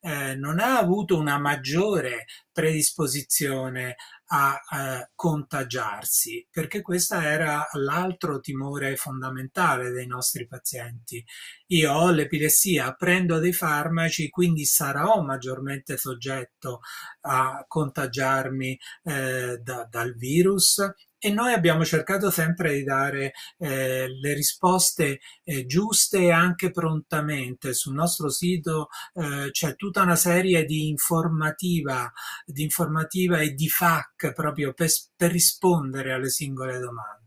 eh, 0.00 0.36
non 0.36 0.60
ha 0.60 0.78
avuto 0.78 1.18
una 1.18 1.38
maggiore 1.38 2.26
predisposizione 2.52 3.96
a 4.26 4.54
eh, 4.54 5.10
contagiarsi, 5.12 6.46
perché 6.52 6.82
questo 6.82 7.16
era 7.16 7.66
l'altro 7.72 8.38
timore 8.38 8.94
fondamentale 8.94 9.90
dei 9.90 10.06
nostri 10.06 10.46
pazienti. 10.46 11.24
Io 11.72 11.92
ho 11.92 12.12
l'epilessia, 12.12 12.94
prendo 12.94 13.40
dei 13.40 13.52
farmaci, 13.52 14.30
quindi 14.30 14.64
sarò 14.64 15.20
maggiormente 15.22 15.96
soggetto 15.96 16.80
a 17.22 17.64
contagiarmi 17.66 18.78
eh, 19.02 19.58
da, 19.60 19.84
dal 19.90 20.14
virus 20.14 20.80
e 21.24 21.30
noi 21.30 21.52
abbiamo 21.52 21.84
cercato 21.84 22.32
sempre 22.32 22.74
di 22.74 22.82
dare 22.82 23.32
eh, 23.58 24.08
le 24.08 24.34
risposte 24.34 25.20
eh, 25.44 25.66
giuste 25.66 26.18
e 26.18 26.32
anche 26.32 26.72
prontamente. 26.72 27.74
Sul 27.74 27.94
nostro 27.94 28.28
sito 28.28 28.88
eh, 29.14 29.50
c'è 29.52 29.76
tutta 29.76 30.02
una 30.02 30.16
serie 30.16 30.64
di 30.64 30.88
informativa, 30.88 32.10
di 32.44 32.62
informativa 32.64 33.38
e 33.38 33.54
di 33.54 33.68
FAQ 33.68 34.32
proprio 34.32 34.72
per, 34.72 34.88
per 35.16 35.30
rispondere 35.30 36.12
alle 36.12 36.28
singole 36.28 36.80
domande. 36.80 37.21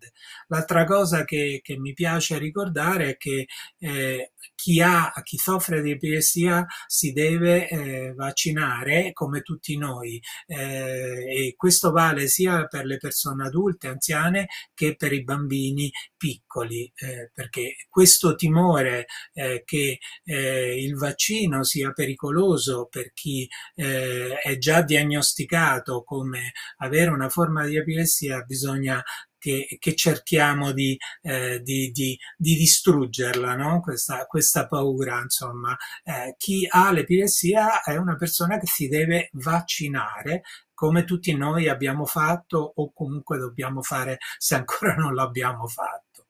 L'altra 0.47 0.85
cosa 0.85 1.23
che, 1.25 1.59
che 1.63 1.77
mi 1.77 1.93
piace 1.93 2.37
ricordare 2.37 3.09
è 3.11 3.17
che 3.17 3.47
eh, 3.79 4.31
chi, 4.55 4.81
ha, 4.81 5.11
chi 5.23 5.37
soffre 5.37 5.81
di 5.81 5.91
epilessia 5.91 6.65
si 6.87 7.11
deve 7.11 7.67
eh, 7.67 8.13
vaccinare 8.15 9.11
come 9.13 9.41
tutti 9.41 9.77
noi. 9.77 10.21
Eh, 10.47 11.47
e 11.47 11.53
questo 11.55 11.91
vale 11.91 12.27
sia 12.27 12.65
per 12.67 12.85
le 12.85 12.97
persone 12.97 13.45
adulte, 13.45 13.87
anziane 13.87 14.47
che 14.73 14.95
per 14.95 15.13
i 15.13 15.23
bambini 15.23 15.91
piccoli 16.17 16.91
eh, 16.95 17.29
perché 17.33 17.75
questo 17.89 18.35
timore 18.35 19.05
eh, 19.33 19.61
che 19.65 19.99
eh, 20.23 20.83
il 20.83 20.95
vaccino 20.95 21.63
sia 21.63 21.91
pericoloso 21.91 22.87
per 22.89 23.11
chi 23.13 23.47
è 23.75 24.57
già 24.57 24.81
diagnosticato 24.81 26.03
come 26.03 26.53
avere 26.77 27.09
una 27.11 27.29
forma 27.29 27.65
di 27.65 27.75
epilessia 27.77 28.41
bisogna 28.41 29.03
che, 29.45 29.77
che 29.77 29.95
cerchiamo 29.95 30.71
di, 30.71 30.97
eh, 31.21 31.61
di, 31.61 31.91
di, 31.91 32.17
di, 32.35 32.55
distruggerla, 32.55 33.55
no? 33.55 33.79
questa, 33.79 34.25
questa 34.25 34.65
paura. 34.65 35.21
Insomma, 35.21 35.77
eh, 36.03 36.33
chi 36.35 36.67
ha 36.67 36.91
l'epilessia 36.91 37.83
è 37.83 37.95
una 37.95 38.15
persona 38.15 38.57
che 38.57 38.65
si 38.65 38.87
deve 38.87 39.29
vaccinare 39.33 40.41
come 40.73 41.03
tutti 41.03 41.33
noi 41.35 41.69
abbiamo 41.69 42.05
fatto 42.05 42.73
o 42.75 42.91
comunque 42.91 43.37
dobbiamo 43.37 43.83
fare 43.83 44.17
se 44.39 44.55
ancora 44.55 44.95
non 44.95 45.13
l'abbiamo 45.13 45.67
fatto. 45.67 46.25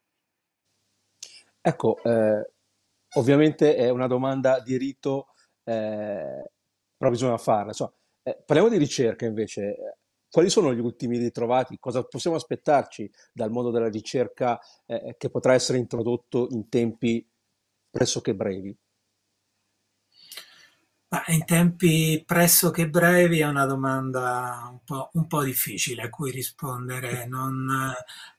Ecco, 1.62 2.04
eh, 2.04 2.51
ovviamente 3.13 3.75
è 3.78 3.89
una 3.89 4.08
domanda 4.08 4.60
di 4.60 4.75
rito, 4.75 5.30
eh, 5.63 6.51
però 6.97 7.10
bisogna 7.10 7.38
farla. 7.38 7.67
Insomma, 7.67 7.93
eh, 8.23 8.43
parliamo 8.45 8.69
di 8.69 8.78
ricerca 8.78 9.25
invece. 9.25 9.94
Quali 10.35 10.49
sono 10.49 10.73
gli 10.73 10.81
ultimi 10.81 11.17
ritrovati? 11.17 11.77
Cosa 11.79 12.03
possiamo 12.03 12.35
aspettarci 12.35 13.09
dal 13.31 13.51
mondo 13.51 13.71
della 13.71 13.87
ricerca 13.87 14.59
eh, 14.85 15.15
che 15.17 15.29
potrà 15.29 15.53
essere 15.53 15.77
introdotto 15.77 16.49
in 16.51 16.67
tempi 16.67 17.25
pressoché 17.89 18.35
brevi? 18.35 18.77
in 21.27 21.45
tempi 21.45 22.21
pressoché 22.25 22.89
brevi 22.89 23.39
è 23.39 23.47
una 23.47 23.65
domanda 23.65 24.67
un 24.69 24.79
po', 24.83 25.09
un 25.13 25.25
po 25.27 25.41
difficile 25.41 26.01
a 26.01 26.09
cui 26.09 26.31
rispondere. 26.31 27.25
Non, 27.27 27.93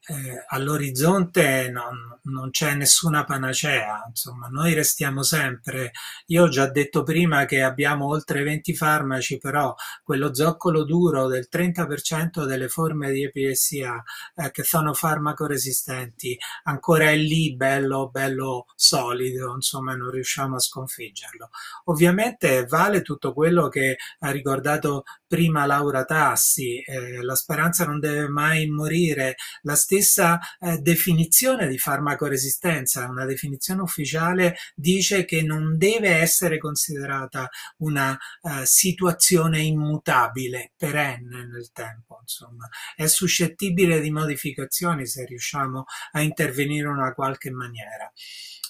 eh, 0.09 0.45
all'orizzonte 0.49 1.69
non, 1.71 2.19
non, 2.23 2.51
c'è 2.51 2.75
nessuna 2.75 3.25
panacea, 3.25 4.05
insomma, 4.09 4.47
noi 4.49 4.73
restiamo 4.75 5.23
sempre. 5.23 5.91
Io 6.27 6.45
ho 6.45 6.49
già 6.49 6.69
detto 6.71 7.03
prima 7.03 7.45
che 7.45 7.63
abbiamo 7.63 8.07
oltre 8.07 8.43
20 8.43 8.75
farmaci, 8.75 9.39
però 9.39 9.75
quello 10.05 10.33
zoccolo 10.35 10.85
duro 10.85 11.27
del 11.27 11.49
30% 11.51 12.45
delle 12.45 12.69
forme 12.69 13.11
di 13.11 13.25
epilessia 13.25 14.03
eh, 14.37 14.51
che 14.53 14.63
sono 14.63 14.95
farmacoresistenti 14.95 16.39
ancora 16.65 17.11
è 17.11 17.17
lì 17.17 17.55
bello, 17.57 18.09
bello 18.09 18.67
solido, 18.77 19.55
insomma, 19.55 19.95
non 19.97 20.11
riusciamo 20.11 20.57
a 20.57 20.61
sconfiggerlo. 20.61 21.51
Ovviamente 21.85 22.65
vale 22.67 23.03
tutto 23.03 23.33
quello 23.33 23.69
che 23.69 23.97
ha 24.21 24.31
ricordato 24.31 25.05
prima 25.27 25.67
Laura 25.67 26.05
Tassi, 26.05 26.81
eh, 26.81 27.23
la 27.23 27.35
speranza 27.35 27.85
non 27.85 27.99
deve 27.99 28.29
mai 28.29 28.67
morire, 28.69 29.35
la 29.63 29.75
stessa 30.01 30.39
eh, 30.61 30.79
definizione 30.79 31.67
di 31.69 31.79
farmacoresistenza, 31.79 33.09
una 33.09 33.25
definizione 33.25 33.83
ufficiale, 33.83 34.57
dice 34.75 35.25
che 35.25 35.43
non 35.43 35.77
deve 35.77 36.11
essere 36.11 36.59
considerata 36.59 37.49
una 37.79 38.17
eh, 38.43 38.67
situazione 38.67 39.61
immutabile, 39.61 40.73
perenne 40.77 41.47
nel 41.47 41.71
tempo, 41.73 42.19
insomma, 42.21 42.69
è 42.95 43.07
suscettibile 43.07 44.01
di 44.01 44.11
modificazioni 44.11 45.07
se 45.07 45.25
riusciamo 45.25 45.85
a 46.13 46.21
intervenire 46.21 46.87
in 46.87 46.95
una 46.95 47.15
qualche 47.15 47.51
maniera. 47.51 48.11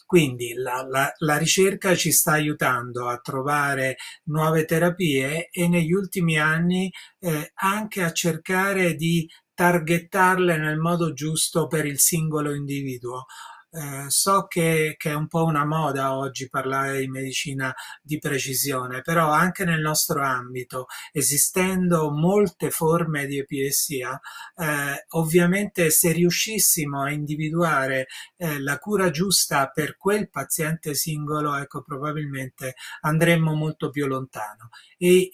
Quindi 0.06 0.52
la, 0.54 0.86
la, 0.88 1.12
la, 1.18 1.36
ricerca 1.36 1.96
ci 1.96 2.12
sta 2.12 2.32
aiutando 2.32 3.08
a 3.08 3.18
trovare 3.18 3.96
nuove 4.26 4.64
terapie 4.64 5.48
e 5.50 5.66
negli 5.66 5.90
ultimi 5.90 6.38
anni 6.38 6.92
eh, 7.18 7.50
anche 7.54 8.04
a 8.04 8.12
cercare 8.12 8.94
di 8.94 9.28
targettarle 9.56 10.58
nel 10.58 10.76
modo 10.78 11.14
giusto 11.14 11.66
per 11.66 11.86
il 11.86 11.98
singolo 11.98 12.54
individuo. 12.54 13.24
Eh, 13.70 14.08
so 14.08 14.46
che, 14.46 14.94
che, 14.96 15.10
è 15.10 15.14
un 15.14 15.26
po' 15.28 15.44
una 15.44 15.66
moda 15.66 16.16
oggi 16.16 16.48
parlare 16.48 17.00
di 17.00 17.08
medicina 17.08 17.74
di 18.00 18.18
precisione, 18.18 19.02
però 19.02 19.30
anche 19.30 19.64
nel 19.64 19.80
nostro 19.80 20.22
ambito, 20.22 20.86
esistendo 21.12 22.10
molte 22.10 22.70
forme 22.70 23.26
di 23.26 23.38
epilessia, 23.38 24.18
eh, 24.56 25.04
ovviamente 25.10 25.90
se 25.90 26.12
riuscissimo 26.12 27.02
a 27.02 27.10
individuare 27.10 28.06
eh, 28.36 28.60
la 28.60 28.78
cura 28.78 29.10
giusta 29.10 29.68
per 29.68 29.96
quel 29.96 30.30
paziente 30.30 30.94
singolo, 30.94 31.54
ecco, 31.56 31.82
probabilmente 31.82 32.74
andremmo 33.02 33.54
molto 33.54 33.90
più 33.90 34.06
lontano. 34.06 34.70
E, 34.96 35.28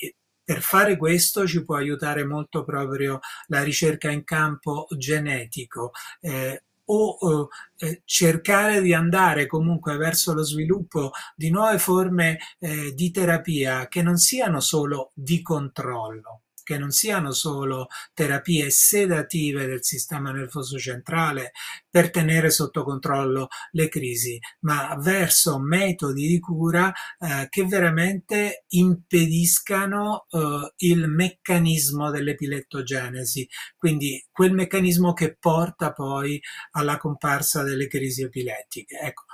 per 0.52 0.60
fare 0.60 0.98
questo 0.98 1.46
ci 1.46 1.64
può 1.64 1.76
aiutare 1.76 2.26
molto 2.26 2.62
proprio 2.62 3.20
la 3.46 3.62
ricerca 3.62 4.10
in 4.10 4.22
campo 4.22 4.86
genetico. 4.98 5.92
Eh, 6.20 6.64
o 6.84 7.48
eh, 7.76 8.02
cercare 8.04 8.82
di 8.82 8.92
andare 8.92 9.46
comunque 9.46 9.96
verso 9.96 10.34
lo 10.34 10.42
sviluppo 10.42 11.12
di 11.36 11.48
nuove 11.48 11.78
forme 11.78 12.38
eh, 12.58 12.92
di 12.92 13.10
terapia 13.12 13.86
che 13.86 14.02
non 14.02 14.16
siano 14.16 14.58
solo 14.60 15.12
di 15.14 15.40
controllo 15.40 16.42
che 16.72 16.78
non 16.78 16.90
siano 16.90 17.32
solo 17.32 17.88
terapie 18.14 18.70
sedative 18.70 19.66
del 19.66 19.84
sistema 19.84 20.32
nervoso 20.32 20.78
centrale 20.78 21.52
per 21.88 22.10
tenere 22.10 22.50
sotto 22.50 22.82
controllo 22.82 23.48
le 23.72 23.88
crisi, 23.88 24.38
ma 24.60 24.96
verso 24.98 25.58
metodi 25.58 26.26
di 26.26 26.40
cura 26.40 26.90
eh, 27.18 27.46
che 27.50 27.66
veramente 27.66 28.64
impediscano 28.68 30.26
eh, 30.30 30.72
il 30.76 31.08
meccanismo 31.08 32.10
dell'epilettogenesi, 32.10 33.46
quindi 33.76 34.24
quel 34.30 34.52
meccanismo 34.52 35.12
che 35.12 35.36
porta 35.38 35.92
poi 35.92 36.40
alla 36.72 36.96
comparsa 36.96 37.62
delle 37.62 37.86
crisi 37.86 38.22
epilettiche. 38.22 38.98
Ecco, 38.98 39.24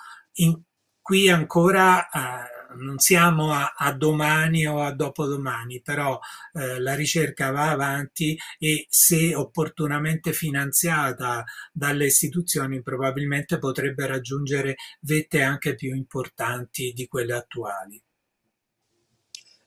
in, 0.41 0.61
qui 1.01 1.31
ancora 1.31 2.09
eh, 2.09 2.58
non 2.77 2.99
siamo 2.99 3.53
a, 3.53 3.75
a, 3.77 3.93
domani 3.93 4.67
o 4.67 4.81
a 4.81 4.93
dopodomani, 4.93 5.81
però 5.83 6.19
eh, 6.53 6.81
la 6.81 6.95
ricerca 6.95 7.51
va 7.51 7.71
avanti 7.71 8.37
e 8.59 8.87
se 8.89 9.35
opportunamente 9.35 10.33
finanziata 10.33 11.45
dalle 11.73 12.07
istituzioni 12.07 12.83
probabilmente 12.83 13.59
potrebbe 13.59 14.07
raggiungere 14.07 14.77
vette 15.01 15.43
anche 15.43 15.75
più 15.75 15.95
importanti 15.95 16.93
di 16.93 17.07
quelle 17.07 17.35
attuali. 17.35 18.01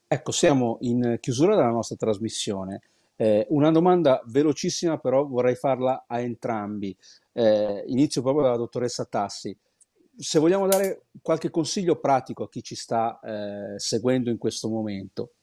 Ecco, 0.07 0.31
siamo 0.31 0.77
in 0.81 1.17
chiusura 1.21 1.55
della 1.55 1.69
nostra 1.69 1.95
trasmissione. 1.95 2.81
Eh, 3.15 3.45
una 3.49 3.71
domanda 3.71 4.21
velocissima, 4.25 4.97
però 4.97 5.25
vorrei 5.25 5.55
farla 5.55 6.05
a 6.07 6.19
entrambi. 6.19 6.95
Eh, 7.31 7.83
inizio 7.87 8.21
proprio 8.21 8.43
dalla 8.43 8.57
dottoressa 8.57 9.05
Tassi 9.05 9.57
se 10.17 10.39
vogliamo 10.39 10.67
dare 10.67 11.05
qualche 11.21 11.49
consiglio 11.49 11.99
pratico 11.99 12.43
a 12.43 12.49
chi 12.49 12.63
ci 12.63 12.75
sta 12.75 13.19
eh, 13.23 13.79
seguendo 13.79 14.29
in 14.29 14.37
questo 14.37 14.69
momento. 14.69 15.33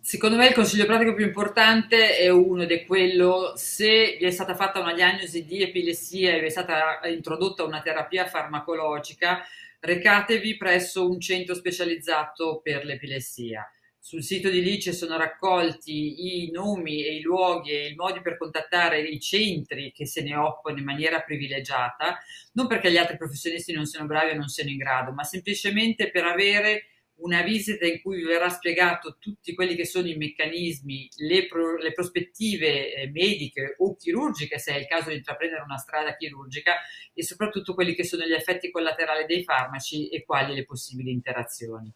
Secondo 0.00 0.36
me 0.36 0.46
il 0.46 0.54
consiglio 0.54 0.86
pratico 0.86 1.14
più 1.14 1.26
importante 1.26 2.16
è 2.16 2.28
uno 2.28 2.62
ed 2.62 2.70
è 2.70 2.86
quello 2.86 3.54
se 3.56 4.16
vi 4.20 4.24
è 4.24 4.30
stata 4.30 4.54
fatta 4.54 4.78
una 4.78 4.94
diagnosi 4.94 5.44
di 5.44 5.62
epilessia 5.62 6.32
e 6.32 6.40
vi 6.40 6.46
è 6.46 6.50
stata 6.50 7.00
introdotta 7.06 7.64
una 7.64 7.82
terapia 7.82 8.26
farmacologica, 8.26 9.42
recatevi 9.80 10.56
presso 10.56 11.10
un 11.10 11.18
centro 11.18 11.56
specializzato 11.56 12.60
per 12.62 12.84
l'epilessia 12.84 13.68
sul 14.06 14.22
sito 14.22 14.48
di 14.50 14.62
Lice 14.62 14.92
sono 14.92 15.16
raccolti 15.16 16.44
i 16.44 16.50
nomi 16.52 17.04
e 17.04 17.16
i 17.16 17.22
luoghi 17.22 17.72
e 17.72 17.88
i 17.88 17.96
modi 17.96 18.20
per 18.20 18.38
contattare 18.38 19.00
i 19.00 19.18
centri 19.18 19.90
che 19.90 20.06
se 20.06 20.22
ne 20.22 20.36
occupano 20.36 20.78
in 20.78 20.84
maniera 20.84 21.22
privilegiata, 21.22 22.20
non 22.52 22.68
perché 22.68 22.92
gli 22.92 22.98
altri 22.98 23.16
professionisti 23.16 23.72
non 23.72 23.84
siano 23.84 24.06
bravi 24.06 24.30
o 24.30 24.36
non 24.36 24.46
siano 24.46 24.70
in 24.70 24.76
grado, 24.76 25.10
ma 25.10 25.24
semplicemente 25.24 26.12
per 26.12 26.22
avere 26.22 26.84
una 27.16 27.42
visita 27.42 27.84
in 27.84 28.00
cui 28.00 28.18
vi 28.18 28.26
verrà 28.26 28.48
spiegato 28.48 29.16
tutti 29.18 29.54
quelli 29.56 29.74
che 29.74 29.86
sono 29.86 30.06
i 30.06 30.16
meccanismi, 30.16 31.08
le, 31.16 31.46
pro, 31.48 31.76
le 31.76 31.92
prospettive 31.92 32.94
eh, 32.94 33.10
mediche 33.10 33.74
o 33.78 33.96
chirurgiche, 33.96 34.60
se 34.60 34.72
è 34.72 34.78
il 34.78 34.86
caso 34.86 35.08
di 35.08 35.16
intraprendere 35.16 35.62
una 35.62 35.78
strada 35.78 36.14
chirurgica, 36.14 36.76
e 37.12 37.24
soprattutto 37.24 37.74
quelli 37.74 37.94
che 37.96 38.04
sono 38.04 38.24
gli 38.24 38.34
effetti 38.34 38.70
collaterali 38.70 39.26
dei 39.26 39.42
farmaci 39.42 40.08
e 40.10 40.22
quali 40.24 40.54
le 40.54 40.64
possibili 40.64 41.10
interazioni. 41.10 41.92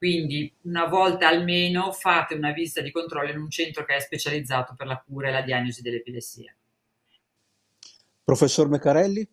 Quindi 0.00 0.50
una 0.62 0.86
volta 0.86 1.28
almeno 1.28 1.92
fate 1.92 2.32
una 2.32 2.52
visita 2.52 2.80
di 2.80 2.90
controllo 2.90 3.32
in 3.32 3.36
un 3.36 3.50
centro 3.50 3.84
che 3.84 3.96
è 3.96 4.00
specializzato 4.00 4.72
per 4.74 4.86
la 4.86 4.96
cura 4.96 5.28
e 5.28 5.30
la 5.30 5.42
diagnosi 5.42 5.82
dell'epilessia. 5.82 6.56
Professor 8.24 8.70
Mecarelli? 8.70 9.28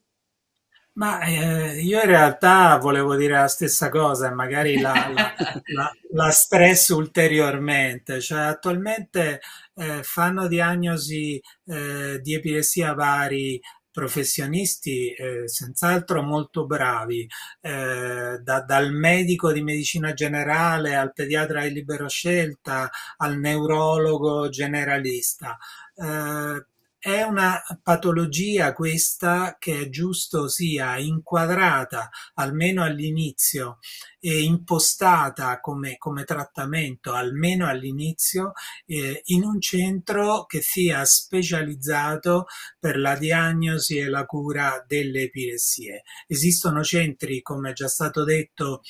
Ma 0.95 1.21
eh, 1.21 1.79
io 1.79 2.01
in 2.01 2.05
realtà 2.05 2.75
volevo 2.79 3.15
dire 3.15 3.35
la 3.35 3.47
stessa 3.47 3.87
cosa 3.87 4.27
e 4.27 4.33
magari 4.33 4.77
la, 4.81 4.91
la, 5.15 5.33
la, 5.67 5.91
la 6.11 6.29
stress 6.31 6.89
ulteriormente. 6.89 8.19
Cioè, 8.19 8.41
attualmente 8.41 9.39
eh, 9.73 10.03
fanno 10.03 10.49
diagnosi 10.49 11.41
eh, 11.65 12.19
di 12.21 12.33
epilessia 12.33 12.93
vari 12.93 13.57
professionisti 13.97 15.11
eh, 15.11 15.47
senz'altro 15.47 16.21
molto 16.21 16.67
bravi, 16.67 17.27
eh, 17.61 18.37
da, 18.39 18.61
dal 18.61 18.91
medico 18.91 19.51
di 19.51 19.63
medicina 19.63 20.13
generale 20.13 20.95
al 20.95 21.13
pediatra 21.13 21.63
di 21.63 21.73
libera 21.73 22.07
scelta 22.07 22.91
al 23.17 23.39
neurologo 23.39 24.49
generalista. 24.49 25.57
Eh, 25.95 26.65
è 26.99 27.21
una 27.21 27.61
patologia 27.83 28.73
questa 28.73 29.57
che 29.59 29.81
è 29.81 29.89
giusto 29.89 30.47
sia 30.47 30.97
inquadrata 30.97 32.09
almeno 32.35 32.83
all'inizio 32.83 33.77
e 34.19 34.41
impostata 34.41 35.59
come, 35.59 35.97
come 35.97 36.23
trattamento 36.23 37.13
almeno 37.13 37.67
all'inizio 37.67 38.53
eh, 38.85 39.21
in 39.25 39.43
un 39.43 39.61
centro 39.61 40.45
che 40.45 40.61
sia 40.61 41.05
specializzato 41.05 42.47
per 42.79 42.97
la 42.97 43.15
diagnosi 43.15 43.97
e 43.97 44.09
la 44.09 44.25
cura 44.25 44.83
delle 44.87 45.23
epilessie. 45.23 46.03
Esistono 46.25 46.83
centri, 46.83 47.41
come 47.41 47.71
è 47.71 47.73
già 47.73 47.87
stato 47.87 48.23
detto, 48.23 48.81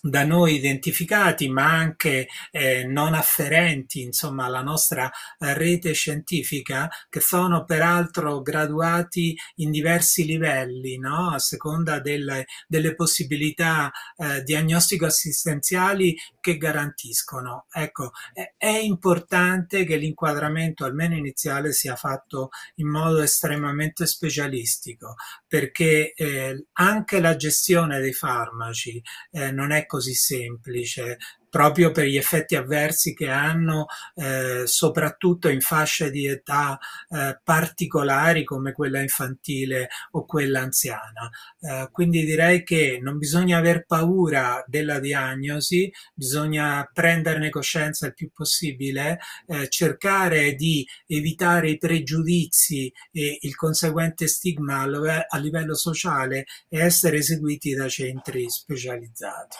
da 0.00 0.24
noi 0.24 0.54
identificati, 0.54 1.48
ma 1.48 1.72
anche 1.72 2.28
eh, 2.50 2.84
non 2.84 3.14
afferenti, 3.14 4.02
insomma, 4.02 4.46
alla 4.46 4.62
nostra 4.62 5.10
eh, 5.38 5.54
rete 5.54 5.92
scientifica, 5.92 6.88
che 7.08 7.20
sono 7.20 7.64
peraltro 7.64 8.40
graduati 8.40 9.36
in 9.56 9.70
diversi 9.70 10.24
livelli, 10.24 10.98
no? 10.98 11.30
a 11.30 11.38
seconda 11.38 12.00
delle, 12.00 12.46
delle 12.66 12.94
possibilità 12.94 13.90
eh, 14.16 14.42
diagnostico-assistenziali 14.42 16.16
che 16.40 16.56
garantiscono. 16.56 17.66
Ecco, 17.70 18.12
è, 18.32 18.54
è 18.56 18.76
importante 18.78 19.84
che 19.84 19.96
l'inquadramento, 19.96 20.84
almeno 20.84 21.14
iniziale, 21.14 21.72
sia 21.72 21.96
fatto 21.96 22.50
in 22.76 22.88
modo 22.88 23.20
estremamente 23.20 24.06
specialistico, 24.06 25.14
perché 25.50 26.12
eh, 26.14 26.66
anche 26.74 27.18
la 27.18 27.34
gestione 27.34 27.98
dei 27.98 28.12
farmaci 28.12 29.02
eh, 29.32 29.50
non 29.50 29.72
è 29.72 29.84
così 29.84 30.14
semplice 30.14 31.18
proprio 31.50 31.90
per 31.90 32.06
gli 32.06 32.16
effetti 32.16 32.54
avversi 32.54 33.12
che 33.12 33.28
hanno 33.28 33.86
eh, 34.14 34.62
soprattutto 34.66 35.48
in 35.48 35.60
fasce 35.60 36.10
di 36.10 36.26
età 36.26 36.78
eh, 37.10 37.38
particolari 37.42 38.44
come 38.44 38.72
quella 38.72 39.00
infantile 39.00 39.88
o 40.12 40.24
quella 40.24 40.60
anziana. 40.60 41.28
Eh, 41.60 41.88
quindi 41.90 42.24
direi 42.24 42.62
che 42.62 42.98
non 43.02 43.18
bisogna 43.18 43.58
aver 43.58 43.84
paura 43.84 44.64
della 44.66 45.00
diagnosi, 45.00 45.92
bisogna 46.14 46.88
prenderne 46.92 47.50
coscienza 47.50 48.06
il 48.06 48.14
più 48.14 48.30
possibile, 48.32 49.18
eh, 49.46 49.68
cercare 49.68 50.54
di 50.54 50.86
evitare 51.06 51.70
i 51.70 51.78
pregiudizi 51.78 52.92
e 53.10 53.38
il 53.40 53.56
conseguente 53.56 54.28
stigma 54.28 54.82
a 54.82 55.38
livello 55.38 55.74
sociale 55.74 56.44
e 56.68 56.78
essere 56.78 57.18
eseguiti 57.18 57.74
da 57.74 57.88
centri 57.88 58.48
specializzati. 58.48 59.56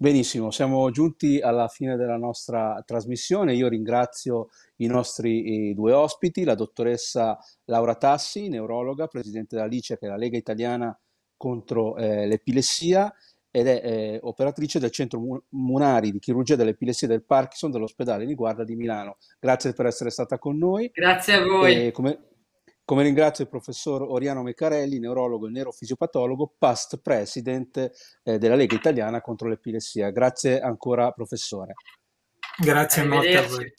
Benissimo, 0.00 0.52
siamo 0.52 0.88
giunti 0.92 1.40
alla 1.40 1.66
fine 1.66 1.96
della 1.96 2.16
nostra 2.16 2.80
trasmissione. 2.86 3.54
Io 3.54 3.66
ringrazio 3.66 4.50
i 4.76 4.86
nostri 4.86 5.74
due 5.74 5.92
ospiti, 5.92 6.44
la 6.44 6.54
dottoressa 6.54 7.36
Laura 7.64 7.96
Tassi, 7.96 8.46
neurologa, 8.48 9.08
presidente 9.08 9.56
della 9.56 9.66
LICE, 9.66 9.98
che 9.98 10.06
è 10.06 10.08
la 10.08 10.16
Lega 10.16 10.36
Italiana 10.36 10.96
contro 11.36 11.96
eh, 11.96 12.28
l'epilessia, 12.28 13.12
ed 13.50 13.66
è 13.66 13.80
eh, 13.82 14.18
operatrice 14.22 14.78
del 14.78 14.92
Centro 14.92 15.42
Munari 15.48 16.12
di 16.12 16.20
Chirurgia 16.20 16.54
dell'Epilessia 16.54 17.08
del 17.08 17.24
Parkinson 17.24 17.72
dell'ospedale 17.72 18.24
di 18.24 18.36
Guarda 18.36 18.62
di 18.62 18.76
Milano. 18.76 19.16
Grazie 19.40 19.72
per 19.72 19.86
essere 19.86 20.10
stata 20.10 20.38
con 20.38 20.56
noi. 20.56 20.92
Grazie 20.94 21.34
a 21.34 21.44
voi. 21.44 21.86
E 21.86 21.90
come, 21.90 22.18
come 22.88 23.02
ringrazio 23.02 23.44
il 23.44 23.50
professor 23.50 24.00
Oriano 24.00 24.42
Mecarelli, 24.42 24.98
neurologo 24.98 25.46
e 25.46 25.50
neurofisiopatologo, 25.50 26.54
past 26.56 27.02
president 27.02 27.90
eh, 28.22 28.38
della 28.38 28.54
Lega 28.54 28.74
Italiana 28.74 29.20
contro 29.20 29.46
l'epilessia. 29.46 30.08
Grazie 30.08 30.58
ancora, 30.58 31.10
professore. 31.10 31.74
Grazie 32.58 33.04
molto 33.04 33.36
a 33.36 33.46
voi. 33.46 33.74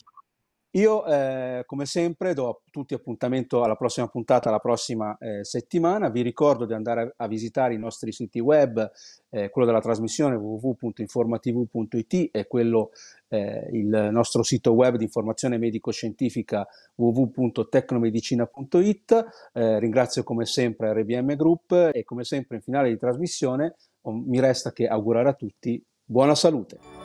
Io, 0.74 1.04
eh, 1.04 1.64
come 1.66 1.84
sempre, 1.84 2.32
do 2.32 2.48
a 2.48 2.56
tutti 2.70 2.94
appuntamento 2.94 3.64
alla 3.64 3.74
prossima 3.74 4.06
puntata, 4.06 4.50
alla 4.50 4.60
prossima 4.60 5.18
eh, 5.18 5.44
settimana. 5.44 6.10
Vi 6.10 6.22
ricordo 6.22 6.64
di 6.64 6.74
andare 6.74 7.02
a, 7.02 7.12
a 7.24 7.26
visitare 7.26 7.74
i 7.74 7.78
nostri 7.78 8.12
siti 8.12 8.38
web, 8.38 8.88
eh, 9.30 9.50
quello 9.50 9.66
della 9.66 9.80
trasmissione 9.80 10.36
www.informatv.it 10.36 12.28
e 12.30 12.46
quello, 12.46 12.92
eh, 13.28 13.68
il 13.72 14.10
nostro 14.12 14.44
sito 14.44 14.72
web 14.72 14.94
di 14.94 15.02
informazione 15.04 15.58
medico-scientifica 15.58 16.64
www.tecnomedicina.it. 16.94 19.26
Eh, 19.52 19.80
ringrazio 19.80 20.22
come 20.22 20.46
sempre 20.46 20.92
RBM 20.92 21.34
Group 21.34 21.90
e 21.92 22.04
come 22.04 22.22
sempre 22.22 22.54
in 22.56 22.62
finale 22.62 22.90
di 22.90 22.96
trasmissione 22.96 23.74
mi 24.02 24.40
resta 24.40 24.72
che 24.72 24.86
augurare 24.86 25.30
a 25.30 25.34
tutti 25.34 25.84
buona 26.04 26.36
salute. 26.36 26.99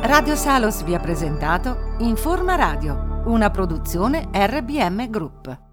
Radio 0.00 0.36
Salos 0.36 0.84
vi 0.84 0.94
ha 0.94 1.00
presentato 1.00 1.96
Informa 1.98 2.54
Radio, 2.54 3.22
una 3.26 3.50
produzione 3.50 4.28
RBM 4.32 5.10
Group. 5.10 5.67